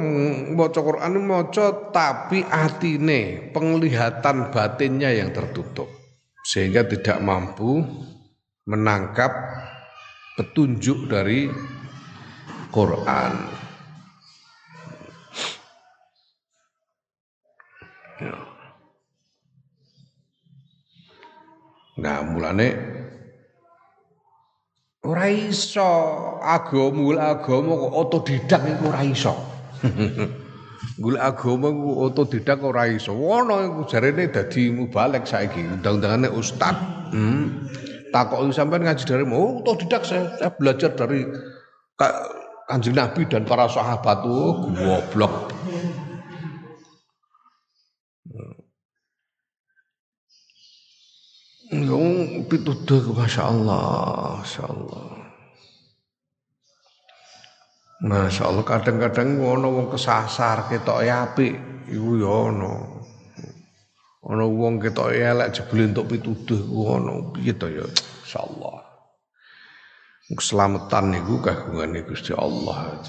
maca 0.58 0.82
Quran 0.82 1.22
maca 1.22 1.94
tapi 1.94 2.42
atine 2.42 3.54
penglihatan 3.54 4.50
batinnya 4.50 5.14
yang 5.14 5.30
tertutup 5.30 5.86
sehingga 6.42 6.82
tidak 6.82 7.22
mampu 7.22 7.86
menangkap 8.66 9.30
petunjuk 10.34 11.06
dari 11.06 11.46
Quran. 12.74 13.32
Ya. 18.18 18.36
Nah, 22.02 22.18
mulane 22.26 22.68
Ora 25.06 25.30
iso 25.30 25.86
agama 26.42 27.14
agama 27.22 27.72
kok 27.78 27.94
otodidak 27.94 28.62
iku 28.66 28.90
ora 28.90 29.02
iso. 29.06 29.34
Golek 31.02 31.22
agama 31.22 31.70
ku 31.70 31.90
otodidak 32.10 32.58
ora 32.66 32.90
iso. 32.90 33.14
Wono 33.14 33.62
iku 33.62 33.86
jarene 33.86 34.26
dadi 34.26 34.66
mubalek 34.74 35.22
saiki, 35.22 35.62
undang-undangane 35.62 36.26
ustaz. 36.34 36.74
Hmm. 37.14 37.70
Takok 38.10 38.50
sampean 38.50 38.82
ngaji 38.82 39.04
dari 39.06 39.22
oh 39.30 39.62
otodidak 39.62 40.02
saya, 40.02 40.26
saya 40.42 40.50
belajar 40.50 40.90
dari 40.98 41.22
Kanjeng 42.66 42.98
Nabi 42.98 43.22
dan 43.30 43.46
para 43.46 43.70
sahabat 43.70 44.26
tuh 44.26 44.74
goblok. 44.74 45.45
Yang 51.84 52.48
pituduh 52.48 53.12
Masya 53.12 53.42
Allah 53.52 54.40
Masya 54.40 54.64
Allah 54.64 55.16
Masya 57.96 58.42
Allah 58.52 58.64
kadang-kadang 58.64 59.40
ngono 59.40 59.72
wong 59.72 59.86
kesasar 59.88 60.68
ketok 60.68 61.00
apik 61.08 61.56
iku 61.88 62.20
ya 62.20 62.28
ono. 62.52 62.74
Ono 64.28 64.44
wong 64.52 64.76
ketok 64.76 65.16
elek 65.16 65.56
jebule 65.56 65.88
entuk 65.88 66.12
pituduh 66.12 66.60
ngono 66.60 67.32
piye 67.32 67.56
to 67.56 67.72
ya 67.72 67.88
insyaallah. 67.88 68.84
Keselamatan 70.28 71.04
niku 71.16 71.40
kagungane 71.40 72.04
Gusti 72.04 72.36
Allah. 72.36 73.00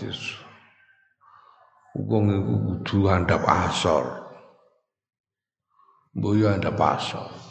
Wong 1.97 2.23
iku 2.31 2.53
kudu 2.55 2.97
handap 3.11 3.43
asor. 3.43 4.05
Boyo 6.15 6.47
handap 6.47 6.79
asor. 6.79 7.46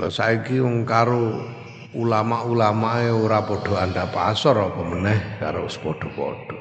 Lah 0.00 0.08
saiki 0.08 0.56
wong 0.64 0.88
karo 0.88 1.44
ulama-ulama 1.92 3.04
e 3.04 3.12
ora 3.12 3.44
padha 3.44 3.84
andhap 3.84 4.16
asor 4.16 4.56
apa 4.56 4.80
meneh 4.80 5.36
karo 5.36 5.68
padha-padha. 5.68 6.56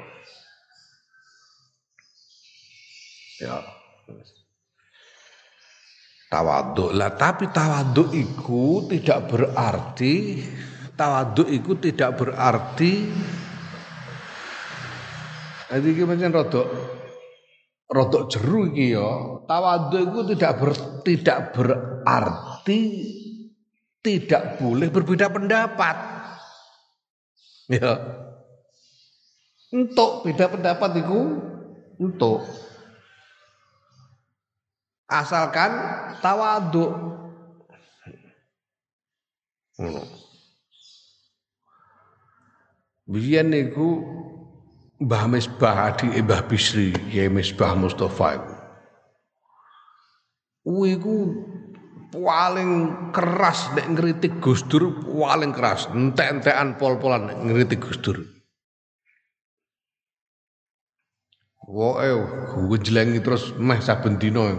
Ya. 3.40 3.64
Tawaduk 6.28 6.92
lah 6.92 7.16
tapi 7.16 7.48
tawaduk 7.48 8.12
itu 8.12 8.86
tidak 8.92 9.32
berarti 9.32 10.44
tawaduk 11.00 11.48
itu 11.48 11.72
tidak 11.80 12.20
berarti 12.20 12.94
jadi 15.70 15.88
iki 15.90 16.04
pancen 16.04 16.36
rodok 16.36 16.68
rodok 17.90 18.24
jeru 18.30 18.70
iki 18.70 18.94
ya. 18.94 19.10
Tawaduk 19.48 20.02
itu 20.06 20.20
tidak 20.36 20.54
ber, 20.62 20.72
tidak 21.02 21.40
berarti 21.58 22.82
tidak 24.10 24.58
boleh 24.58 24.90
berbeda 24.90 25.30
pendapat. 25.30 25.96
Ya. 27.70 27.94
Untuk 29.70 30.26
beda 30.26 30.50
pendapat 30.50 31.06
itu 31.06 31.22
untuk 32.02 32.42
asalkan 35.06 35.70
tawaduk. 36.26 36.90
Hmm. 39.78 40.02
Biyen 43.06 43.54
niku 43.54 44.02
Mbah 45.00 45.30
Misbah 45.30 45.94
adik 45.94 46.12
Mbah 46.26 46.50
Bisri, 46.50 46.92
Kiai 47.14 47.30
Misbah 47.30 47.78
Mustafa 47.78 48.42
iku. 48.42 48.54
Iku 50.86 51.16
paling 52.10 52.72
keras 53.14 53.70
nek 53.78 53.94
ngritik 53.94 54.42
Gus 54.42 54.66
Dur 54.66 55.06
paling 55.06 55.54
keras. 55.54 55.86
Entek-entekan 55.94 56.82
pol-polan 56.82 57.30
nek 57.30 57.38
ngritik 57.46 57.86
Gus 57.86 58.02
Dur. 58.02 58.18
Woe 61.70 62.10
gujlengi 62.66 63.22
terus 63.22 63.54
meh 63.58 63.78
saben 63.78 64.18
dina. 64.18 64.50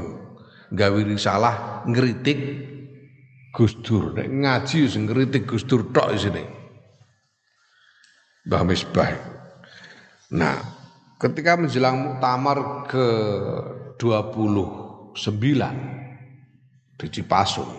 Gawe 0.70 1.00
risalah 1.02 1.82
ngritik 1.90 2.38
Gus 3.50 3.74
Dur. 3.82 4.14
Nek 4.14 4.30
ngaji 4.30 4.86
wis 4.86 4.94
ngritik 4.94 5.50
Gus 5.50 5.66
Dur 5.66 5.90
tok 5.90 6.14
isine 6.14 6.46
Mbah 8.46 8.62
Misbah. 8.62 9.10
Nah 10.38 10.54
ketika 11.18 11.58
menjelang 11.58 11.98
muktamar 11.98 12.86
ke 12.86 13.06
29 13.98 15.99
di 17.00 17.08
Cipasung 17.08 17.72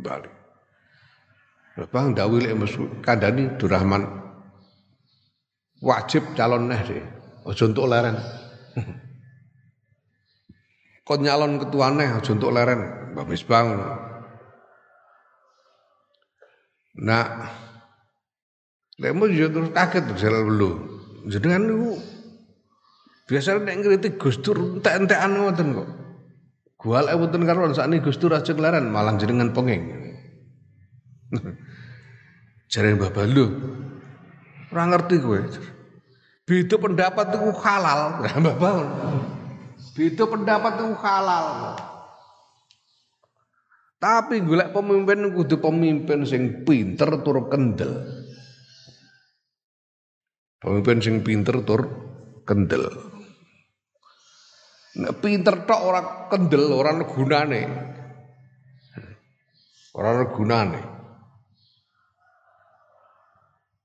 Bali. 0.00 0.30
Bang 1.90 2.14
Dawi 2.14 2.38
lek 2.46 2.54
kandani 3.02 3.50
Durrahman 3.58 4.06
wajib 5.82 6.22
calon 6.38 6.70
neh 6.70 6.80
deh. 6.86 7.04
Aja 7.44 7.64
entuk 7.68 7.90
leren. 7.90 8.16
Kok 11.04 11.20
nyalon 11.20 11.60
ketua 11.60 11.92
neh 11.92 12.08
aja 12.08 12.30
entuk 12.32 12.54
leren. 12.54 12.80
Mbak. 13.12 13.26
Nah, 16.94 17.26
lemu 19.02 19.24
yo 19.34 19.50
terus 19.50 19.70
kaget 19.74 20.04
sel 20.14 20.46
lu. 20.46 20.70
Jenengan 21.26 21.66
niku 21.66 21.98
biasa 23.26 23.58
nek 23.58 23.76
ngritik 23.82 24.14
Gus 24.20 24.38
Dur 24.38 24.78
entek-entekan 24.78 25.34
ngoten 25.34 25.74
kok. 25.74 26.03
Gual 26.84 27.08
e 27.08 27.16
wonten 27.16 27.48
karuan 27.48 27.72
sakniki 27.72 28.12
Gusti 28.12 28.28
Raja 28.28 28.52
Klaran 28.52 28.92
malah 28.92 29.16
jenengan 29.16 29.56
penging. 29.56 30.12
Jare 32.70 32.92
Mbah 32.92 33.08
Balu. 33.08 33.46
Ora 34.68 34.84
ngerti 34.92 35.16
kowe. 35.24 35.40
Beda 36.44 36.76
pendapat 36.76 37.40
itu 37.40 37.48
halal, 37.64 38.00
Mbah 38.44 38.56
Balu. 38.60 38.84
Beda 39.96 40.24
pendapat 40.28 40.72
itu 40.76 40.92
halal. 41.00 41.46
Tapi 43.96 44.44
golek 44.44 44.76
pemimpin 44.76 45.32
kudu 45.32 45.64
pemimpin 45.64 46.28
sing 46.28 46.68
pinter 46.68 47.24
tur 47.24 47.48
kendel. 47.48 48.04
Pemimpin 50.60 51.00
sing 51.00 51.24
pinter 51.24 51.64
tur 51.64 51.88
kendel. 52.44 53.13
Pinter 54.94 55.66
tok 55.66 55.80
ora 55.82 56.00
kendel, 56.30 56.70
ora 56.70 56.94
ana 56.94 57.02
gunane. 57.02 57.60
Ora 59.98 60.08
ana 60.14 60.24
gunane. 60.30 60.80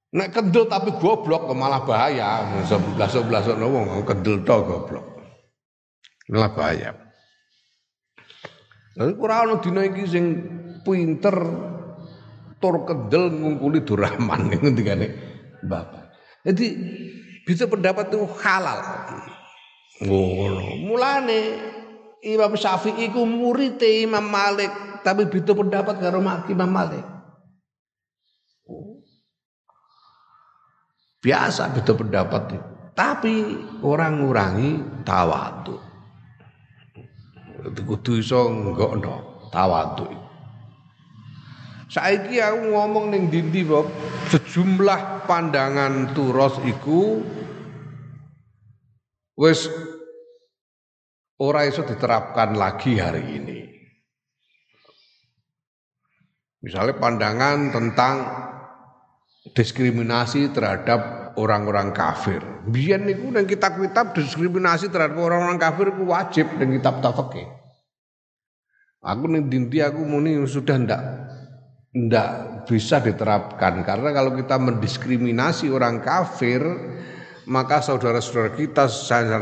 Nek 0.09 0.29
kendel 0.29 0.69
tapi 0.69 0.93
goblok 1.01 1.49
malah 1.57 1.81
bahaya. 1.81 2.61
Sebelas-sebelas 2.61 3.49
ono 3.49 3.65
wong 3.73 3.85
kendel 4.05 4.45
tok 4.45 4.61
goblok. 4.69 5.05
Malah 6.29 6.51
bahaya. 6.53 6.91
Lalu 9.01 9.13
ora 9.17 9.35
ana 9.49 9.55
dina 9.57 9.81
iki 9.89 10.05
sing 10.05 10.25
pinter 10.85 11.33
tur 12.61 12.75
kendel 12.85 13.33
ngungkuli 13.33 13.81
Durrahman 13.81 14.49
ngendikane 14.61 15.07
Bapak. 15.65 16.13
Jadi 16.45 16.65
bisa 17.49 17.65
pendapat 17.65 18.13
itu 18.13 18.29
halal. 18.45 18.79
Ngono. 19.99 20.79
Mulane 20.87 21.39
Imam 22.23 22.55
Syafi'i 22.55 23.11
ku 23.11 23.27
murid 23.27 23.79
Imam 23.83 24.23
Malik, 24.23 24.71
tapi 25.03 25.27
beda 25.27 25.51
pendapat 25.51 25.95
karo 25.99 26.23
Imam 26.23 26.71
Malik. 26.71 27.03
Biasa 31.19 31.75
beda 31.75 31.93
pendapat 31.99 32.43
itu. 32.55 32.67
Tapi 32.95 33.35
orang 33.83 34.23
ngurangi 34.23 35.03
tawadu. 35.07 35.79
Kudu 37.59 38.19
iso 38.19 38.47
nggokno 38.47 39.47
tawadu. 39.51 40.07
Saiki 41.89 42.37
aku 42.37 42.69
ngomong 42.75 43.09
ning 43.09 43.33
dindi 43.33 43.65
Bob, 43.65 43.89
sejumlah 44.29 45.25
pandangan 45.25 46.13
turos 46.13 46.61
iku 46.61 47.17
wis 49.33 49.65
ora 51.39 51.63
iso 51.63 51.87
diterapkan 51.87 52.55
lagi 52.55 52.99
hari 52.99 53.23
ini. 53.23 53.59
Misalnya 56.59 56.99
pandangan 56.99 57.71
tentang 57.71 58.15
diskriminasi 59.55 60.51
terhadap 60.51 61.31
orang-orang 61.39 61.95
kafir. 61.95 62.43
Biar 62.67 62.99
niku 62.99 63.31
nang 63.31 63.47
kitab-kitab 63.47 64.11
diskriminasi 64.11 64.91
terhadap 64.91 65.15
orang-orang 65.15 65.55
kafir 65.55 65.95
itu 65.95 66.03
wajib 66.03 66.51
nang 66.59 66.75
kitab 66.75 66.99
tafsir. 66.99 67.47
Aku 68.99 69.31
ning 69.31 69.47
dinti 69.47 69.79
aku 69.79 70.03
muni 70.03 70.35
sudah 70.43 70.75
ndak 70.75 71.01
ndak 71.95 72.29
bisa 72.67 72.99
diterapkan 72.99 73.81
karena 73.87 74.11
kalau 74.11 74.35
kita 74.35 74.59
mendiskriminasi 74.59 75.71
orang 75.71 76.03
kafir 76.03 76.59
maka 77.49 77.81
saudara-saudara 77.81 78.53
kita 78.53 78.85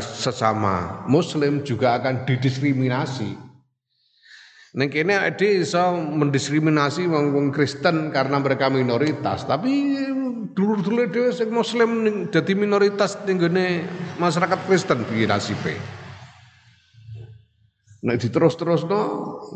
sesama 0.00 1.04
muslim 1.04 1.60
juga 1.60 2.00
akan 2.00 2.24
didiskriminasi. 2.24 3.36
Neng 4.80 4.88
kene 4.92 5.16
ade 5.16 5.64
iso 5.64 5.96
mendiskriminasi 5.96 7.08
wong 7.08 7.52
Kristen 7.52 8.08
karena 8.12 8.40
mereka 8.40 8.72
minoritas, 8.72 9.44
tapi 9.44 9.96
dulur-dulur 10.52 11.08
dhewe 11.08 11.30
sing 11.32 11.52
muslim 11.52 11.90
jadi 12.32 12.52
minoritas 12.56 13.16
ning 13.28 13.40
masyarakat 14.16 14.58
Kristen 14.64 15.04
piye 15.08 15.28
nasibe. 15.28 15.76
Nek 18.04 18.16
diterus-terusno 18.22 19.00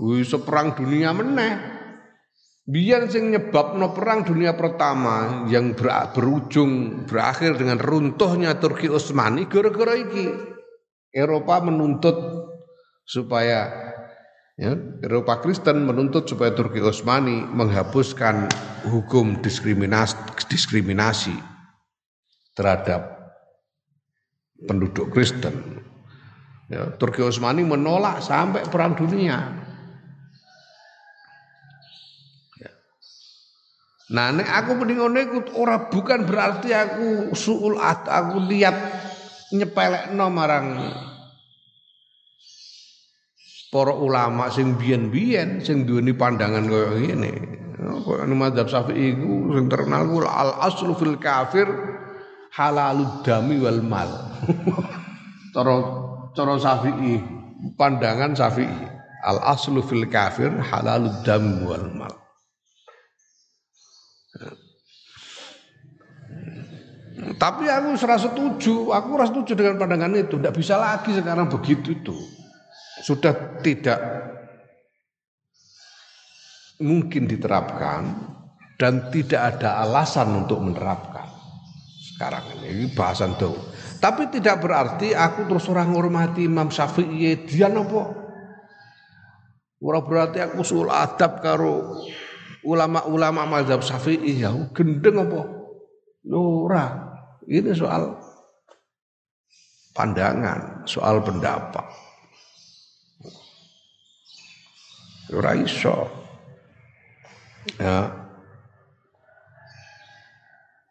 wis 0.01 0.33
perang 0.45 0.77
dunia 0.77 1.13
meneh. 1.17 1.82
Biar 2.63 3.11
sing 3.11 3.35
nyebabno 3.35 3.91
perang 3.91 4.23
dunia 4.23 4.55
pertama 4.55 5.43
yang 5.51 5.75
ber, 5.75 6.15
berujung 6.15 7.03
berakhir 7.11 7.59
dengan 7.59 7.83
runtuhnya 7.83 8.55
Turki 8.63 8.87
Utsmani 8.87 9.51
gara-gara 9.51 9.99
iki. 9.99 10.31
Eropa 11.11 11.59
menuntut 11.59 12.15
supaya 13.03 13.67
ya, 14.55 14.79
Eropa 15.03 15.43
Kristen 15.43 15.91
menuntut 15.91 16.31
supaya 16.31 16.55
Turki 16.55 16.79
Utsmani 16.79 17.43
menghapuskan 17.51 18.47
hukum 18.87 19.43
diskriminasi, 19.43 20.15
diskriminasi 20.47 21.35
terhadap 22.55 23.27
penduduk 24.71 25.11
Kristen. 25.11 25.83
Ya, 26.71 26.95
Turki 26.95 27.27
Utsmani 27.27 27.67
menolak 27.67 28.23
sampai 28.23 28.63
perang 28.71 28.95
dunia. 28.95 29.51
Nah, 34.13 34.29
nek 34.29 34.45
aku 34.45 34.77
mending 34.77 35.01
ngono 35.01 35.19
iku 35.25 35.39
ora 35.57 35.89
bukan 35.89 36.29
berarti 36.29 36.69
aku 36.69 37.33
suul 37.33 37.81
at, 37.81 38.05
aku 38.05 38.45
lihat 38.45 38.77
nyepelekno 39.57 40.29
marang 40.29 40.67
para 43.73 43.97
ulama 43.97 44.53
sing 44.53 44.77
biyen-biyen 44.77 45.65
sing 45.65 45.89
duweni 45.89 46.13
pandangan 46.13 46.69
kaya 46.69 46.93
ngene. 46.93 47.33
Kaya 48.05 48.29
madzhab 48.29 48.69
Syafi'i 48.69 49.17
iku 49.17 49.57
sing 49.57 49.73
terkenal 49.73 50.05
ku 50.05 50.21
al 50.29 50.61
aslu 50.61 50.93
fil 50.93 51.17
kafir 51.17 51.65
halalud 52.53 53.25
dami 53.25 53.57
wal 53.65 53.81
mal. 53.81 54.13
cara 55.57 55.75
cara 56.37 56.55
Syafi'i, 56.61 57.17
pandangan 57.81 58.37
Syafi'i 58.37 58.81
al 59.25 59.41
aslu 59.41 59.81
fil 59.81 60.05
kafir 60.05 60.53
halalud 60.69 61.25
dami 61.25 61.65
wal 61.65 61.89
mal. 61.97 62.22
Tapi 67.23 67.71
aku 67.71 67.95
serasa 67.95 68.31
setuju, 68.31 68.91
aku 68.91 69.15
rasa 69.15 69.31
setuju 69.31 69.53
dengan 69.55 69.79
pandangan 69.79 70.15
itu. 70.19 70.39
Tidak 70.39 70.55
bisa 70.55 70.75
lagi 70.75 71.15
sekarang 71.15 71.47
begitu 71.47 71.95
itu. 71.95 72.15
Sudah 73.03 73.63
tidak 73.63 73.99
mungkin 76.83 77.31
diterapkan 77.31 78.03
dan 78.75 79.11
tidak 79.15 79.55
ada 79.57 79.87
alasan 79.87 80.43
untuk 80.43 80.59
menerapkan 80.59 81.31
sekarang 82.03 82.43
ini. 82.59 82.67
Ini 82.75 82.87
bahasan 82.95 83.39
tuh. 83.39 83.55
Tapi 84.03 84.27
tidak 84.35 84.59
berarti 84.59 85.15
aku 85.15 85.47
terus 85.47 85.71
orang 85.71 85.95
menghormati 85.95 86.47
Imam 86.47 86.71
Syafi'i 86.71 87.47
dia 87.47 87.71
nopo. 87.71 88.19
Ora 89.83 89.99
berarti 90.03 90.39
aku 90.39 90.63
sul 90.63 90.91
adab 90.91 91.43
karo 91.43 92.03
ulama-ulama 92.63 93.47
mazhab 93.47 93.83
Syafi'i 93.83 94.43
ya 94.43 94.55
gendeng 94.75 95.23
apa? 95.23 95.43
Ora. 96.31 97.02
Ini 97.49 97.75
soal 97.75 98.15
pandangan, 99.97 100.87
soal 100.87 101.23
pendapat. 101.23 101.87
Ora 105.33 105.53
iso. 105.57 105.97
Ya. 107.81 108.11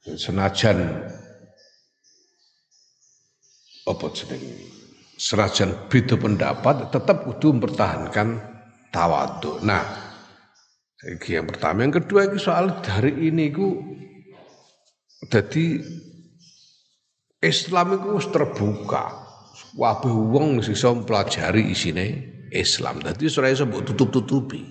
Senajan 0.01 0.81
apa 3.85 4.05
jeneng 4.17 4.43
senajan 5.21 5.69
beda 5.93 6.17
pendapat 6.17 6.89
tetap 6.89 7.21
kudu 7.29 7.53
mempertahankan 7.53 8.41
tawadhu. 8.89 9.61
Nah, 9.61 9.85
yang 11.05 11.45
pertama, 11.45 11.85
yang 11.85 11.93
kedua 11.93 12.29
ini 12.29 12.37
soal 12.41 12.81
dari 12.81 13.29
ini 13.29 13.53
ku 13.53 13.77
jadi 15.29 15.77
Islam 17.41 17.97
itu 17.97 18.07
harus 18.13 18.29
terbuka. 18.29 19.03
Wabah 19.73 20.13
wong 20.13 20.61
bisa 20.61 20.93
mempelajari 20.93 21.73
isine 21.73 22.05
Islam. 22.53 23.01
Dadi 23.01 23.25
iso 23.25 23.41
mbok 23.41 23.89
tutup-tutupi. 23.89 24.61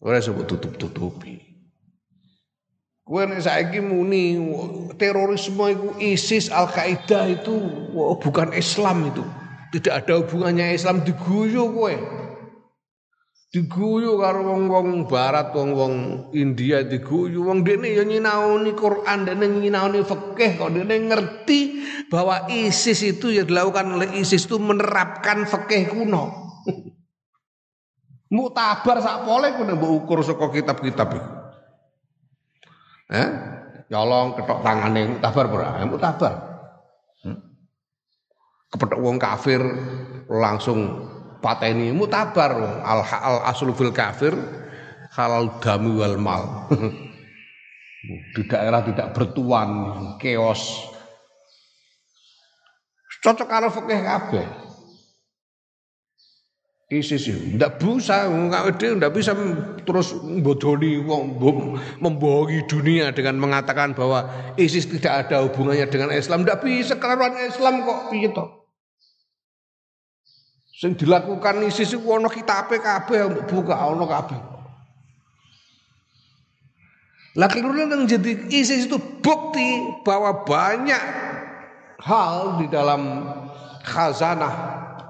Iso 0.00 0.30
mbok 0.32 0.46
tutup-tutupi. 0.48 1.36
Kowe 3.04 3.24
nek 3.24 3.40
saiki 3.40 3.80
muni 3.80 4.36
terorisme 5.00 5.64
itu 5.72 5.88
ISIS 5.96 6.52
Al-Qaeda 6.52 7.24
itu 7.40 7.56
bukan 8.20 8.52
Islam 8.52 9.08
itu. 9.08 9.24
Tidak 9.72 9.92
ada 9.92 10.20
hubungannya 10.20 10.76
Islam 10.76 11.04
diguyu 11.04 11.72
kowe 11.72 12.17
diguyu 13.48 14.20
karo 14.20 14.44
wong-wong 14.44 15.08
barat 15.08 15.56
wong-wong 15.56 15.94
India 16.36 16.84
diguyu. 16.84 17.48
Wong 17.48 17.64
dene 17.64 17.88
ya 17.92 18.04
nyinaoni 18.04 18.76
Quran 18.76 19.24
dene 19.24 19.46
nyinaoni 19.48 20.04
fikih 20.04 20.60
kok 20.60 20.72
dene 20.72 20.94
ngerti 21.08 21.60
bahwa 22.12 22.48
ISIS 22.52 23.16
itu 23.16 23.32
yang 23.32 23.48
dilakukan 23.48 23.96
oleh 23.96 24.08
ISIS 24.20 24.44
itu 24.44 24.60
menerapkan 24.60 25.48
fikih 25.48 25.96
kuno. 25.96 26.24
Muktabar 28.36 29.00
sak 29.00 29.24
pole 29.24 29.56
kuwi 29.56 29.72
mbok 29.72 29.92
ukur 30.04 30.20
saka 30.20 30.52
kitab-kitab 30.52 31.08
iku. 31.16 31.30
Eh? 33.08 33.28
Nyolong 33.88 34.36
ketok 34.36 34.60
tangane 34.60 35.16
muktabar 35.16 35.44
ora 35.48 35.68
muktabar. 35.88 36.34
Hmm? 37.24 37.48
kepethuk 38.68 39.00
wong 39.00 39.16
kafir 39.16 39.60
langsung 40.28 41.08
pateni 41.38 41.94
mutabar 41.94 42.82
al, 42.82 43.00
al 43.04 43.38
aslu 43.50 43.74
fil 43.74 43.94
kafir 43.94 44.34
halal 45.14 45.58
dami 45.62 45.92
wal 45.94 46.18
mal. 46.18 46.44
Di 48.34 48.42
daerah 48.46 48.80
tidak 48.86 49.10
bertuan 49.10 49.70
keos 50.22 50.94
cocok 53.22 53.48
karo 53.50 53.68
fikih 53.68 54.00
kabeh. 54.06 54.46
ISIS 56.88 57.28
itu 57.28 57.60
ndak 57.60 57.76
bisa 57.76 58.32
nggak 58.32 58.80
ndak 58.80 59.12
bisa 59.12 59.36
terus 59.84 60.16
bodoni 60.40 60.96
membohongi 62.00 62.64
dunia 62.64 63.12
dengan 63.12 63.36
mengatakan 63.36 63.92
bahwa 63.92 64.24
ISIS 64.56 64.88
tidak 64.88 65.28
ada 65.28 65.44
hubungannya 65.44 65.84
dengan 65.92 66.08
Islam. 66.16 66.48
Ndak 66.48 66.64
bisa 66.64 66.96
kelaruan 66.96 67.36
Islam 67.44 67.84
kok 67.84 68.08
piye 68.08 68.32
Sing 70.78 70.94
dilakukan 70.94 71.66
ISIS 71.66 71.98
iku 71.98 72.22
ana 72.22 72.30
kitabe 72.30 72.78
kabeh 72.78 73.50
buka 73.50 73.74
ana 73.74 74.06
kabeh. 74.06 74.38
Laki 77.34 77.58
yang 77.62 78.06
jadi 78.06 78.46
ISIS 78.46 78.86
itu 78.86 78.98
bukti 79.18 79.82
bahwa 80.06 80.46
banyak 80.46 81.02
hal 81.98 82.62
di 82.62 82.66
dalam 82.70 83.26
khazanah 83.82 84.54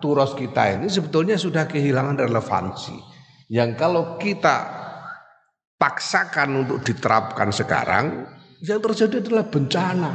turas 0.00 0.32
kita 0.32 0.80
ini 0.80 0.88
sebetulnya 0.88 1.36
sudah 1.36 1.68
kehilangan 1.68 2.16
relevansi. 2.16 2.96
Yang 3.52 3.70
kalau 3.76 4.16
kita 4.16 4.56
paksakan 5.76 6.64
untuk 6.64 6.80
diterapkan 6.84 7.52
sekarang, 7.52 8.24
yang 8.64 8.80
terjadi 8.80 9.24
adalah 9.24 9.44
bencana 9.48 10.12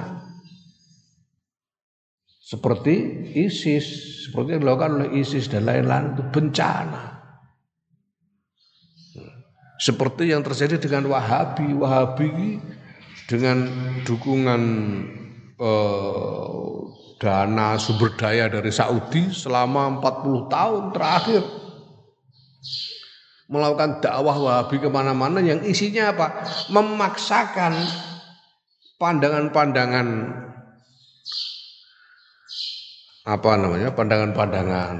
seperti 2.53 2.95
ISIS, 3.33 3.85
seperti 4.29 4.53
yang 4.53 4.61
dilakukan 4.61 5.01
oleh 5.01 5.09
ISIS 5.17 5.49
dan 5.49 5.65
lain-lain 5.65 6.13
itu 6.13 6.23
bencana. 6.29 7.17
Seperti 9.81 10.29
yang 10.29 10.45
terjadi 10.45 10.77
dengan 10.77 11.09
Wahabi, 11.09 11.73
Wahabi 11.73 12.61
dengan 13.25 13.65
dukungan 14.05 14.61
eh, 15.57 16.73
dana 17.17 17.81
sumber 17.81 18.13
daya 18.13 18.45
dari 18.45 18.69
Saudi 18.69 19.33
selama 19.33 19.97
40 19.97 20.53
tahun 20.53 20.83
terakhir 20.93 21.41
melakukan 23.49 23.97
dakwah 23.97 24.37
Wahabi 24.37 24.77
ke 24.77 24.93
mana-mana 24.93 25.41
yang 25.41 25.65
isinya 25.65 26.13
apa? 26.13 26.45
Memaksakan 26.69 27.73
pandangan-pandangan 29.01 30.07
apa 33.23 33.55
namanya 33.55 33.95
pandangan-pandangan 33.95 34.95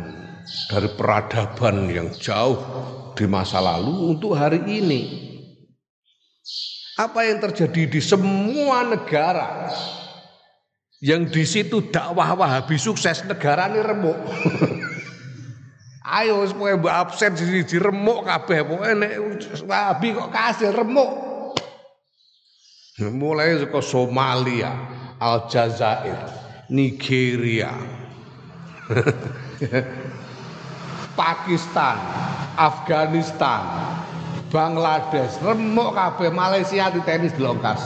dari 0.71 0.89
peradaban 0.95 1.91
yang 1.91 2.07
jauh 2.15 2.55
di 3.19 3.27
masa 3.27 3.59
lalu 3.59 4.15
untuk 4.15 4.31
hari 4.39 4.63
ini. 4.63 5.01
Apa 6.95 7.27
yang 7.27 7.43
terjadi 7.43 7.89
di 7.89 7.99
semua 7.99 8.85
negara 8.87 9.67
yang 11.03 11.27
di 11.27 11.43
situ 11.43 11.91
dakwah 11.91 12.31
Wahabi 12.37 12.79
sukses 12.79 13.27
negara 13.27 13.67
ini 13.67 13.83
remuk. 13.83 14.15
Ayo 16.03 16.43
supaya 16.47 16.79
mbak 16.79 16.95
absen 16.95 17.31
di, 17.35 17.63
di 17.63 17.77
remuk 17.79 18.23
kabeh 18.27 18.63
pokoke 18.63 18.93
nek 18.93 19.13
Wahabi 19.67 20.15
kok 20.15 20.31
kasil 20.31 20.71
remuk. 20.71 21.11
Mulai 23.03 23.57
ke 23.67 23.81
Somalia, 23.81 24.69
Aljazair, 25.17 26.29
Nigeria, 26.69 27.73
Pakistan, 31.19 31.97
Afghanistan, 32.57 33.61
Bangladesh, 34.49 35.37
remuk 35.41 35.93
kabeh 35.93 36.33
Malaysia 36.33 36.89
di 36.89 37.01
tenis 37.05 37.33
delongkas. 37.37 37.81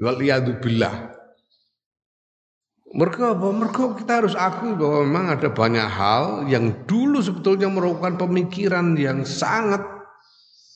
Waliyadzubillah. 0.00 1.12
Mereka 2.92 3.40
apa? 3.40 3.48
Mereka 3.48 3.82
kita 4.04 4.20
harus 4.20 4.36
akui 4.36 4.76
bahwa 4.76 5.00
memang 5.08 5.26
ada 5.32 5.48
banyak 5.48 5.88
hal 5.88 6.44
yang 6.44 6.84
dulu 6.84 7.24
sebetulnya 7.24 7.72
merupakan 7.72 8.28
pemikiran 8.28 8.92
yang 9.00 9.24
sangat 9.24 9.80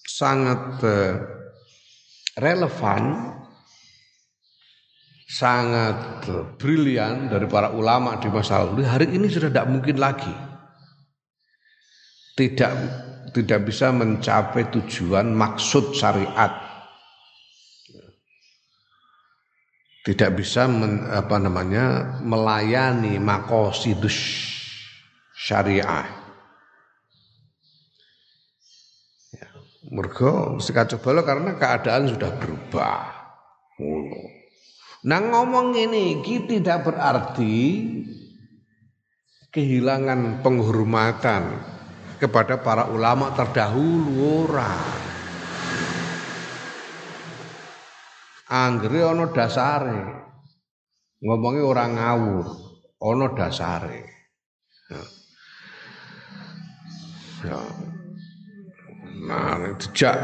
sangat 0.09 0.81
uh, 0.81 1.13
relevan, 2.41 3.36
sangat 5.27 6.23
brilian 6.55 7.27
dari 7.27 7.51
para 7.51 7.75
ulama 7.75 8.15
di 8.23 8.31
masa 8.31 8.63
lalu. 8.63 8.87
Hari 8.87 9.11
ini 9.11 9.27
sudah 9.27 9.51
tidak 9.51 9.67
mungkin 9.67 9.99
lagi. 9.99 10.31
Tidak 12.39 12.73
tidak 13.35 13.67
bisa 13.67 13.91
mencapai 13.91 14.71
tujuan 14.71 15.35
maksud 15.35 15.93
syariat. 15.99 16.63
Tidak 20.07 20.31
bisa 20.39 20.71
men, 20.71 21.03
apa 21.11 21.35
namanya 21.43 22.17
melayani 22.23 23.19
makosidus 23.19 24.15
syariah. 25.35 26.07
Ya, 29.35 29.51
mergo 29.91 30.55
mesti 30.55 30.71
kacau 30.71 31.03
karena 31.03 31.59
keadaan 31.59 32.15
sudah 32.15 32.31
berubah. 32.39 33.03
Nah 35.07 35.23
ngomong 35.23 35.71
ini 35.79 36.19
tidak 36.19 36.91
berarti 36.91 37.55
kehilangan 39.55 40.43
penghormatan 40.43 41.63
kepada 42.19 42.59
para 42.59 42.91
ulama 42.91 43.31
terdahulu 43.39 44.51
ora. 44.51 44.75
Anggere 48.51 49.07
ana 49.07 49.31
dasare. 49.31 50.27
Ngomongi 51.23 51.63
orang 51.63 51.91
ngawur, 51.97 52.47
ana 52.99 53.27
dasare. 53.31 54.01
Ya. 54.91 55.03
ya. 57.47 57.61
Nah, 59.27 59.75
dijak 59.81 60.17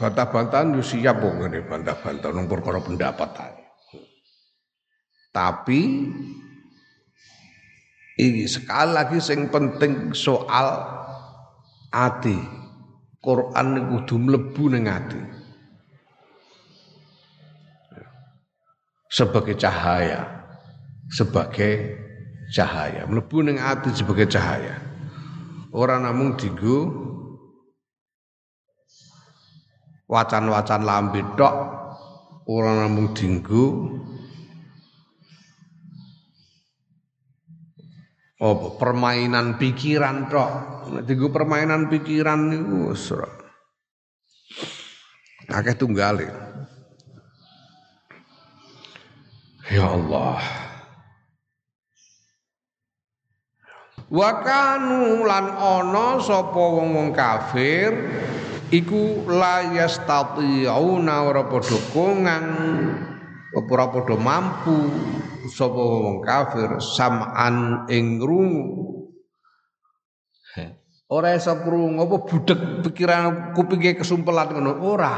bantah-bantahan 0.00 0.74
yo 0.76 0.82
siap 0.82 1.20
kok 1.20 1.34
ngene 1.36 1.62
bantah-bantah 1.68 2.30
nang 2.34 2.50
perkara 2.50 2.82
pendapat 2.82 3.30
Tapi 5.36 5.80
ini 8.16 8.42
sekali 8.48 8.90
lagi 8.96 9.20
sing 9.20 9.52
penting 9.52 10.16
soal 10.16 10.80
ati. 11.92 12.40
Quran 13.20 13.66
niku 13.76 13.86
kudu 14.00 14.16
mlebu 14.16 14.64
ning 14.72 14.88
ati. 14.88 15.20
Sebagai 19.12 19.60
cahaya, 19.60 20.24
sebagai 21.12 22.00
cahaya, 22.56 23.04
mlebu 23.04 23.44
ning 23.44 23.60
ati 23.60 23.92
sebagai 23.92 24.24
cahaya. 24.32 24.80
Ora 25.76 26.00
namung 26.00 26.40
dienggo 26.40 26.88
wacan-wacan 30.08 30.80
lambe 30.80 31.20
tok, 31.36 31.54
ora 32.48 32.72
namung 32.86 33.12
dienggo 33.12 33.64
Oh, 38.36 38.76
permainan 38.76 39.56
pikiran 39.56 40.28
tok. 40.28 40.52
Nek 40.92 41.08
permainan 41.32 41.88
pikiran 41.88 42.52
niku 42.52 42.92
ora. 42.92 43.32
Akeh 45.48 45.72
tunggale. 45.72 46.28
Ya 49.72 49.88
Allah. 49.88 50.38
Wa 54.06 54.30
kanu 54.44 55.26
lan 55.26 55.50
ana 55.50 56.22
sapa 56.22 56.54
wong-wong 56.54 57.10
kafir 57.10 57.90
iku 58.70 59.26
la 59.26 59.74
yastati'una 59.74 61.26
ora 61.26 61.42
padha 61.50 61.78
kongang 61.90 62.46
ora 63.56 63.88
padha 63.88 64.16
mampu 64.20 64.76
sapa 65.48 65.80
wong 65.80 66.20
kafir 66.20 66.76
sam'an 66.76 67.88
ing 67.88 68.20
krungu 68.20 68.86
ora 71.10 71.38
iso 71.38 71.54
krungu 71.62 72.02
apa 72.02 72.16
budek 72.26 72.60
pikiran 72.82 73.54
kupinge 73.54 73.98
kesumpelan 73.98 74.50
ngono? 74.50 74.72
Ora. 74.82 75.14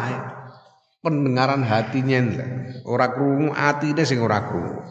Pendengaran 0.99 1.63
hatinya 1.63 2.43
ora 2.83 3.15
krungu 3.15 3.55
atine 3.55 4.03
sing 4.03 4.19
ora 4.19 4.45
krungu. 4.45 4.83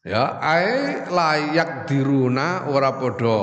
Ya 0.00 0.40
ae 0.40 1.04
layak 1.12 1.90
diruna 1.90 2.70
ora 2.72 2.96
padha 2.96 3.38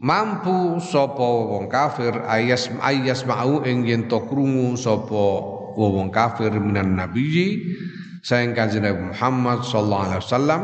mampu 0.00 0.80
sapa 0.80 1.20
wong 1.20 1.68
kafir 1.68 2.24
ayas 2.24 2.72
ayas 2.80 3.28
mau 3.28 3.60
ing 3.68 3.84
yen 3.84 4.08
to 4.08 4.16
krungu 4.24 4.72
sapa 4.80 5.44
wong 5.76 6.08
kafir 6.08 6.48
minan 6.56 6.96
nabiyyi 6.96 7.76
saing 8.24 8.56
kanjeng 8.56 8.84
Nabi 8.84 9.12
Muhammad 9.12 9.60
sallallahu 9.64 10.04
alaihi 10.08 10.22
wasallam 10.24 10.60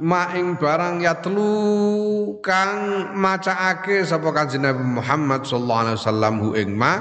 ma 0.00 0.22
ing 0.32 0.56
barang 0.56 1.04
ya 1.04 1.20
telu 1.20 1.52
kang 2.40 3.12
macaake 3.16 4.00
sapa 4.00 4.32
kanjeng 4.32 4.64
Nabi 4.64 4.84
Muhammad 4.84 5.44
sallallahu 5.44 5.82
alaihi 5.84 5.98
wasallam 6.00 6.34
hu 6.40 6.48
ing 6.56 6.72
ma 6.72 6.92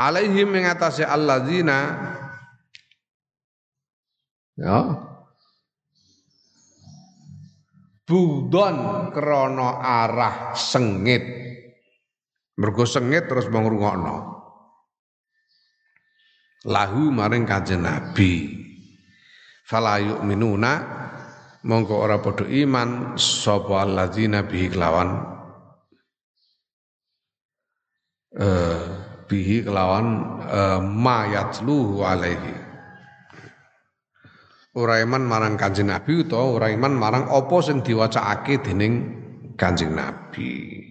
alaihim 0.00 0.48
ing 0.56 0.64
atase 0.64 1.04
alladzina 1.04 1.92
ya 4.56 5.05
budon 8.06 9.10
krono 9.10 9.82
arah 9.82 10.54
sengit. 10.54 11.24
Mergo 12.56 12.88
sengit 12.88 13.28
terus 13.28 13.50
mengrungokno 13.52 14.16
lahu 16.66 17.12
maring 17.12 17.44
kanjeng 17.44 17.84
nabi. 17.84 18.62
Fala 19.66 19.98
yu'minuna 19.98 20.72
mongko 21.66 21.94
ora 21.98 22.22
padha 22.22 22.46
iman 22.46 23.18
sapa 23.18 23.82
alladzina 23.82 24.46
bihi 24.46 24.70
kelawan? 24.70 25.10
Eh 28.38 29.06
bihi 29.26 29.66
kelawan 29.66 30.06
eh, 30.46 30.80
ma 30.80 31.26
yatluhu 31.26 32.06
alaihi 32.06 32.65
ora 34.76 35.00
iman 35.00 35.24
marang 35.24 35.56
Kanjeng 35.56 35.88
Nabi 35.88 36.20
utawa 36.20 36.60
ora 36.60 36.68
iman 36.68 36.92
marang 36.92 37.24
apa 37.32 37.56
sing 37.64 37.80
diwacakake 37.80 38.60
dening 38.60 38.94
Kanjeng 39.56 39.96
Nabi. 39.96 40.84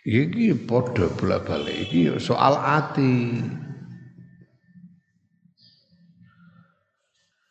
Iki 0.00 0.66
padha 0.66 1.06
bolak-balik 1.12 1.86
iki 1.86 2.18
soal 2.18 2.56
ati. 2.56 3.38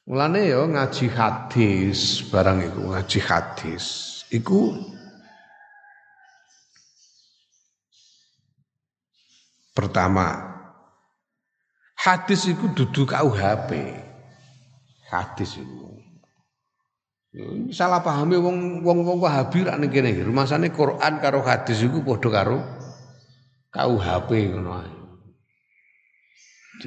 Mulane 0.10 0.50
ya 0.50 0.66
ngaji 0.66 1.06
hadis 1.14 2.26
barang 2.34 2.66
iku 2.66 2.82
ngaji 2.90 3.20
hadis 3.22 3.86
iku 4.34 4.74
pertama 9.78 10.59
Hadis 12.00 12.48
itu 12.48 12.72
duduk 12.72 13.12
KUHP. 13.12 13.76
Hadis 15.12 15.60
itu. 15.60 15.88
Salah 17.76 18.00
pahami 18.00 18.40
wong 18.40 18.82
wong 18.82 19.06
wong 19.06 19.18
Wahabi 19.20 19.68
rak 19.68 19.78
ning 19.84 19.92
kene. 19.92 20.16
Rumasane 20.24 20.72
Quran 20.72 21.20
karo 21.20 21.44
hadis 21.44 21.84
iku 21.84 22.00
padha 22.02 22.30
karo 22.32 22.58
KUHP 23.76 24.30
ngono. 24.56 24.80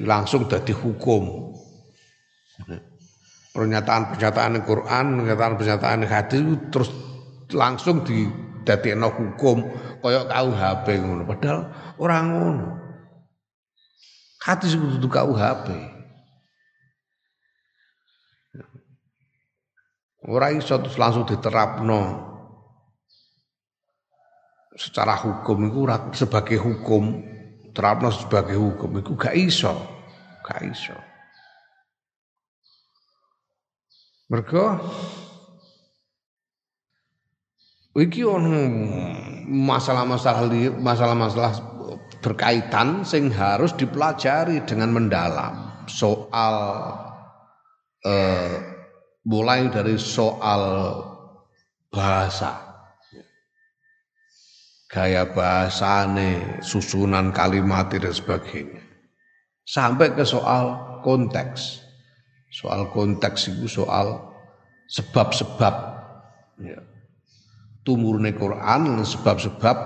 Langsung 0.00 0.48
dadi 0.48 0.72
hukum. 0.72 1.52
Pernyataan-pernyataan 3.52 4.64
Quran, 4.64 5.04
pernyataan-pernyataan 5.20 6.08
hadis 6.08 6.40
terus 6.72 6.88
langsung 7.52 8.00
di 8.00 8.24
dadekno 8.64 9.12
hukum 9.12 9.60
kaya 10.00 10.24
KUHP 10.24 10.86
ngono. 11.04 11.22
Padahal 11.28 11.60
orang 12.00 12.24
ngono. 12.32 12.82
Hadis 14.43 14.74
kudu 14.74 15.07
KUHP. 15.07 15.66
Ora 20.26 20.51
iso 20.51 20.74
terus 20.82 20.99
langsung 20.99 21.22
diterapno. 21.26 22.30
Secara 24.74 25.14
hukum 25.18 25.70
itu 25.70 25.82
sebagai 26.26 26.59
hukum. 26.59 27.22
Terapno 27.72 28.11
sebagai 28.11 28.59
hukum 28.59 28.99
itu 28.99 29.14
gak 29.14 29.34
iso. 29.38 29.74
Gak 30.43 30.61
iso. 30.66 30.97
Mereka 34.26 34.80
iki 37.93 38.24
ono 38.24 38.64
masalah-masalah 39.45 40.49
masalah-masalah 40.80 41.71
berkaitan 42.22 43.02
sing 43.02 43.34
harus 43.34 43.74
dipelajari 43.74 44.62
dengan 44.62 44.94
mendalam 44.94 45.84
soal 45.90 46.56
eh, 48.06 48.54
mulai 49.26 49.66
dari 49.68 49.98
soal 49.98 51.02
bahasa 51.90 52.72
gaya 54.92 55.24
bahasane, 55.24 56.60
susunan 56.60 57.32
kalimat 57.32 57.88
dan 57.88 58.12
sebagainya. 58.12 58.84
Sampai 59.64 60.12
ke 60.12 60.20
soal 60.20 61.00
konteks. 61.00 61.80
Soal 62.52 62.92
konteks 62.92 63.48
itu 63.48 63.64
soal 63.80 64.20
sebab-sebab 64.92 65.74
ya. 66.60 66.76
tumurne 67.80 68.36
Quran 68.36 69.00
sebab-sebab 69.00 69.76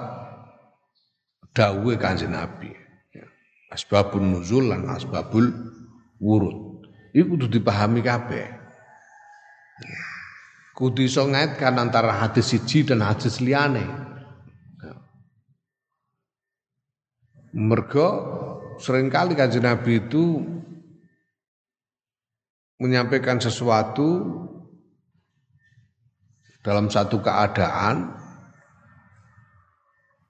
dawe 1.56 1.92
kanjeng 1.96 2.36
Nabi. 2.36 2.68
Ya. 3.16 3.24
Asbabun 3.72 4.36
nuzul 4.36 4.68
dan 4.68 4.84
asbabul 4.92 5.48
wurud. 6.20 6.84
Itu 7.16 7.32
kudu 7.32 7.48
dipahami 7.48 8.04
kabeh. 8.04 8.44
Ya. 9.80 10.00
Kudu 10.76 11.08
iso 11.08 11.24
ngaitkan 11.24 11.80
antara 11.80 12.12
hadis 12.12 12.52
siji 12.52 12.84
dan 12.84 13.00
hadis 13.00 13.40
liyane. 13.40 14.04
Mergo 17.56 18.08
sering 18.76 19.08
kali 19.08 19.32
kanjeng 19.32 19.64
Nabi 19.64 20.04
itu 20.04 20.44
menyampaikan 22.76 23.40
sesuatu 23.40 24.20
dalam 26.60 26.92
satu 26.92 27.24
keadaan 27.24 28.12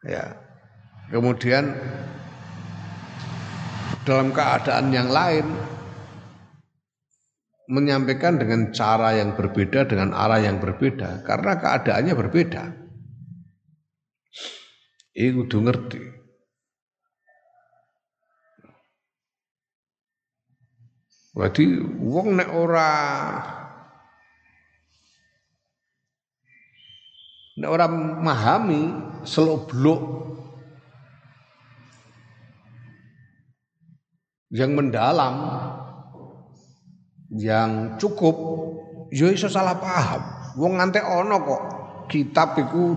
ya 0.07 0.45
kemudian 1.11 1.74
dalam 4.07 4.30
keadaan 4.30 4.94
yang 4.94 5.11
lain 5.11 5.46
menyampaikan 7.66 8.38
dengan 8.38 8.70
cara 8.70 9.18
yang 9.18 9.34
berbeda 9.34 9.90
dengan 9.90 10.14
arah 10.14 10.38
yang 10.38 10.62
berbeda 10.62 11.26
karena 11.26 11.59
keadaannya 11.59 12.14
berbeda. 12.14 12.64
Ini 15.16 15.32
kudu 15.32 15.59
ngerti. 15.64 16.02
Berarti 21.36 21.64
wong 22.00 22.40
nek 22.40 22.50
ora 22.52 22.92
nek 27.61 27.70
ora 27.72 27.86
memahami 27.88 28.82
seloblok 29.24 30.36
yang 34.51 34.78
mendalam 34.78 35.34
yang 37.34 37.99
cukup 37.99 38.36
ya 39.11 39.30
iso 39.30 39.51
salah 39.51 39.74
paham. 39.78 40.22
Wong 40.57 40.78
ngantek 40.78 41.05
ana 41.05 41.36
kok 41.42 41.62
kitab 42.09 42.57
iku 42.57 42.97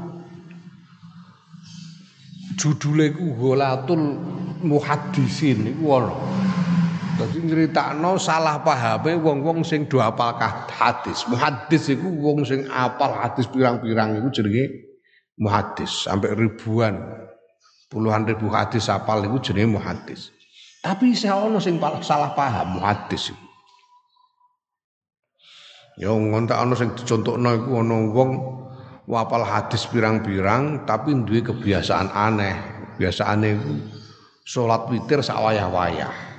judule 2.56 3.12
iku 3.12 3.26
Gholatul 3.36 4.16
Muhaddisin 4.64 5.76
iku 5.76 5.86
ana. 6.00 6.16
Dadi 7.20 7.44
nyritakno 7.44 8.16
salah 8.16 8.64
pahame 8.64 9.20
wong-wong 9.20 9.68
sing 9.68 9.92
do 9.92 10.00
apal 10.00 10.40
hadis. 10.72 11.28
Muhaddis 11.28 11.92
iku 11.92 12.08
wong 12.08 12.48
sing 12.48 12.64
apal 12.72 13.12
hadis 13.12 13.44
pirang-pirang 13.52 14.16
iku 14.16 14.32
jenenge 14.32 14.88
muhaddis, 15.36 16.08
sampai 16.08 16.32
ribuan 16.32 16.96
puluhan 17.92 18.24
ribu 18.24 18.48
hadis 18.48 18.88
apal 18.88 19.20
iku 19.20 19.36
jenenge 19.44 19.76
muhaddis. 19.76 20.32
Tapi 20.80 21.12
saya 21.12 21.36
ono 21.36 21.60
sing 21.60 21.76
salah 22.00 22.32
paham 22.32 22.80
iku. 22.80 23.36
Ya 26.00 26.16
ngontak 26.16 26.56
ono 26.56 26.74
sing 26.80 26.96
dicontokno 26.96 27.50
iku 27.60 27.84
ono 27.84 27.98
wong 28.16 28.30
wapal 29.04 29.44
hadis 29.44 29.84
pirang-pirang 29.92 30.88
tapi 30.88 31.12
duwe 31.28 31.44
kebiasaan 31.44 32.16
aneh. 32.16 32.56
Biasaane 32.96 33.48
iku 33.60 33.74
salat 34.48 34.88
witir 34.88 35.20
sak 35.20 35.40
wayah-wayah. 35.44 36.32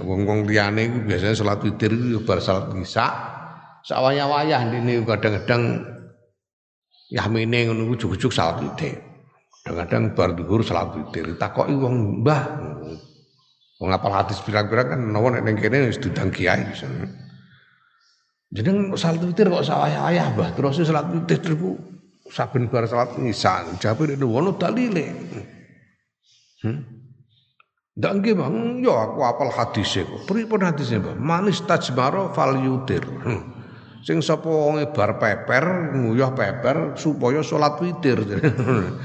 Wong-wong 0.00 0.48
liyane 0.48 0.88
iku 0.88 0.98
biasanya 1.04 1.36
salat 1.36 1.60
witir 1.60 1.92
iku 1.92 2.24
bar 2.24 2.40
salat 2.40 2.72
isya. 2.80 3.06
Sawaya-wayah 3.84 4.66
ndene 4.66 5.04
kadang-kadang 5.04 5.84
yahmine 7.12 7.68
ngono 7.68 7.92
iku 7.92 8.08
ujug-ujug 8.08 8.32
salat 8.32 8.64
witir. 8.64 9.04
Kadang-kadang 9.60 10.16
bar 10.16 10.32
dhuwur 10.32 10.64
salat 10.64 10.96
witir. 10.96 11.36
Takoki 11.36 11.76
wong, 11.76 12.24
"Mbah, 12.24 12.42
wong 13.76 13.90
apal 13.92 14.12
hadis 14.12 14.40
pirang-pirang 14.40 14.96
kan 14.96 15.00
nawa 15.00 15.36
nek 15.36 15.42
ning 15.44 15.56
kene 15.60 15.88
wis 15.88 16.00
didang 16.00 16.32
kiai." 16.32 16.64
Jeneng 18.54 18.94
salat 18.94 19.26
witir 19.26 19.50
kok 19.50 19.66
sawaya-wayah, 19.66 20.32
Mbah. 20.32 20.54
Terus 20.54 20.80
salat 20.86 21.10
witir 21.10 21.42
iku 21.42 21.74
saben 22.30 22.70
bar 22.70 22.86
salat 22.86 23.18
isya. 23.18 23.66
Jabe 23.82 24.06
nek 24.06 24.22
ono 24.22 24.54
dalile. 24.54 25.06
Hmm? 26.62 26.78
Ndak 27.96 28.12
nggih, 28.22 28.34
Bang. 28.38 28.54
Ya 28.80 28.94
aku 28.96 29.20
apal 29.26 29.50
hadise 29.50 30.06
kok. 30.06 30.30
Pripun 30.30 30.62
hadise, 30.62 30.96
Bang? 31.02 31.18
Manis 31.18 31.60
tajmaro 31.66 32.30
fal 32.32 32.56
yutir. 32.62 33.02
Hmm. 33.02 33.42
Sing 34.06 34.22
sapa 34.22 34.46
wong 34.46 34.78
bar 34.94 35.18
peper, 35.18 35.92
nguyah 35.98 36.30
peper 36.30 36.94
supaya 36.94 37.42
salat 37.42 37.76
witir. 37.82 38.22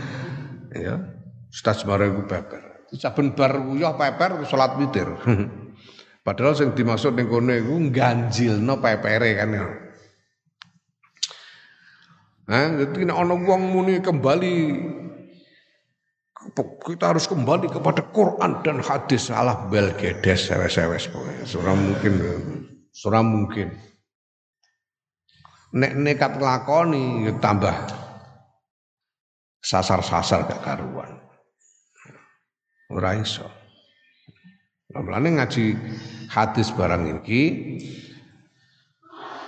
ya. 0.85 1.01
Tajmaro 1.49 2.05
iku 2.07 2.23
peper. 2.29 2.70
Saben 2.91 3.31
bar 3.31 3.55
nguyah 3.55 3.95
peper 3.95 4.43
salat 4.43 4.75
witir. 4.75 5.07
Padahal 6.25 6.53
sing 6.53 6.75
dimaksud 6.77 7.17
ning 7.17 7.31
kono 7.31 7.49
iku 7.55 7.81
ganjilno 7.89 8.77
pepere 8.77 9.41
kan 9.41 9.49
ya. 9.55 9.65
Nah, 12.51 12.67
jadi 12.83 13.07
ana 13.09 13.31
wong 13.31 13.61
muni 13.71 14.03
kembali 14.03 14.53
kita 16.83 17.13
harus 17.13 17.29
kembali 17.29 17.69
kepada 17.69 18.01
Quran 18.09 18.65
dan 18.65 18.81
hadis 18.81 19.29
salah 19.29 19.69
bel 19.69 19.93
gedes 19.93 20.49
sewes-sewes 20.49 21.05
surah 21.45 21.77
mungkin 21.77 22.13
surah 22.89 23.21
mungkin 23.21 23.69
nek 25.77 25.93
nekat 26.01 26.41
lakoni 26.41 27.29
ya 27.29 27.31
tambah 27.37 27.71
sasar-sasar 29.61 30.49
gak 30.49 30.61
karuan 30.65 31.20
ora 32.91 33.17
iso 33.17 33.47
Mulane 34.91 35.39
ngaji 35.39 35.71
hadis 36.27 36.67
barang 36.75 37.23
iki 37.23 37.41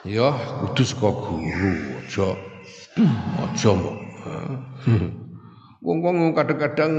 ya 0.08 0.32
kudu 0.64 0.84
saka 0.88 1.10
guru 1.12 1.72
aja 2.00 2.28
aja 3.44 3.70
mbok 3.76 3.98
Wong-wong 5.84 6.32
kadang-kadang 6.32 6.94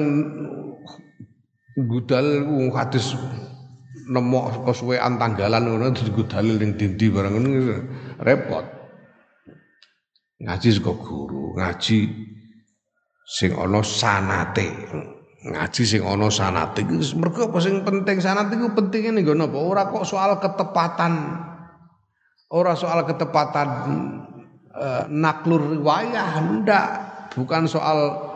gudal 1.88 2.44
wong 2.44 2.68
hadis 2.76 3.16
nemok 4.04 4.68
kesuwean 4.68 5.16
tanggalan 5.16 5.64
ngono 5.64 5.96
digudal 5.96 6.44
ning 6.44 6.76
dindi 6.76 7.08
barang 7.08 7.32
ngono 7.32 7.50
repot. 8.20 8.66
Ngaji 10.44 10.68
saka 10.68 10.92
guru, 11.00 11.56
ngaji 11.56 11.98
sing 13.24 13.56
ana 13.56 13.80
sanate. 13.80 14.68
Ngaji 15.44 15.82
sing 15.84 16.00
ana 16.00 16.32
sanate 16.32 16.88
iku 16.88 16.96
mergo 17.20 17.52
apa 17.52 17.60
sing 17.60 17.84
penting 17.84 18.16
sanate 18.16 18.56
iku 18.56 18.72
pentinge 18.72 19.12
ning 19.12 19.28
ngono 19.28 19.52
apa? 19.52 19.58
Ora 19.60 19.82
kok 19.92 20.08
soal 20.08 20.40
ketepatan. 20.40 21.12
Ora 22.48 22.72
soal 22.72 23.04
ketepatan 23.04 23.68
uh, 24.72 25.04
naklur 25.12 25.76
riwayah 25.76 26.40
ndak, 26.40 26.88
bukan 27.36 27.68
soal 27.68 28.32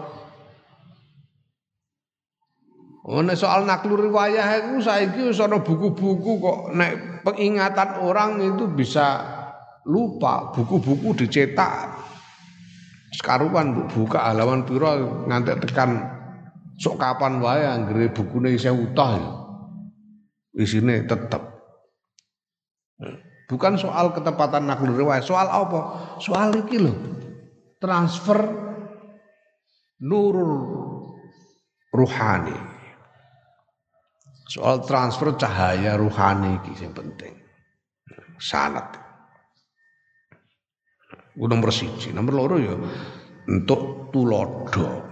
Oh 3.08 3.24
nek 3.24 3.40
soal 3.40 3.64
naklur 3.64 4.04
riwayah 4.04 4.68
iku 4.68 4.84
saiki 4.84 5.32
wis 5.32 5.40
ana 5.40 5.64
buku-buku 5.64 6.44
kok 6.44 6.76
nek 6.76 7.24
pengingatan 7.24 8.04
orang 8.04 8.36
itu 8.44 8.68
bisa 8.68 9.24
lupa. 9.88 10.52
Buku-buku 10.52 11.24
dicetak. 11.24 11.88
Sekaruan 13.16 13.88
buka 13.88 14.28
halaman 14.28 14.68
piro 14.68 15.24
ngantek 15.24 15.64
tekan 15.64 16.17
sok 16.78 16.96
kapan 16.96 17.42
wae 17.42 17.66
anggere 17.66 18.14
bukune 18.14 18.54
isih 18.54 18.70
utah 18.70 19.12
ya. 19.18 19.30
Isine 20.58 21.04
tetep. 21.04 21.42
Bukan 23.48 23.74
soal 23.80 24.14
ketepatan 24.14 24.70
naklur 24.70 25.08
wae, 25.08 25.20
soal 25.22 25.50
apa? 25.50 25.80
Soal 26.22 26.54
iki 26.54 26.78
lho. 26.78 26.94
Transfer 27.78 28.38
nur 30.02 30.36
ruhani. 31.94 32.58
Soal 34.48 34.82
transfer 34.86 35.34
cahaya 35.36 35.98
ruhani 35.98 36.62
iki 36.62 36.72
sing 36.78 36.90
penting. 36.94 37.34
Sanat. 38.38 39.08
Nomor 41.38 41.70
siji, 41.70 42.10
nomor 42.10 42.34
loro 42.34 42.56
ya 42.58 42.74
untuk 43.46 44.10
tulodo, 44.10 45.07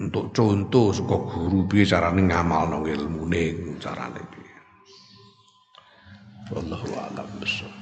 untuk 0.00 0.32
contoh 0.32 0.96
saka 0.96 1.16
guru 1.28 1.68
piye 1.68 1.84
carane 1.84 2.24
ngamalno 2.24 2.88
ilmune, 2.88 3.76
carane 3.76 4.20
piye. 4.32 4.56
Wallahu 6.50 6.88
a'lam 6.96 7.28
bishawab. 7.36 7.79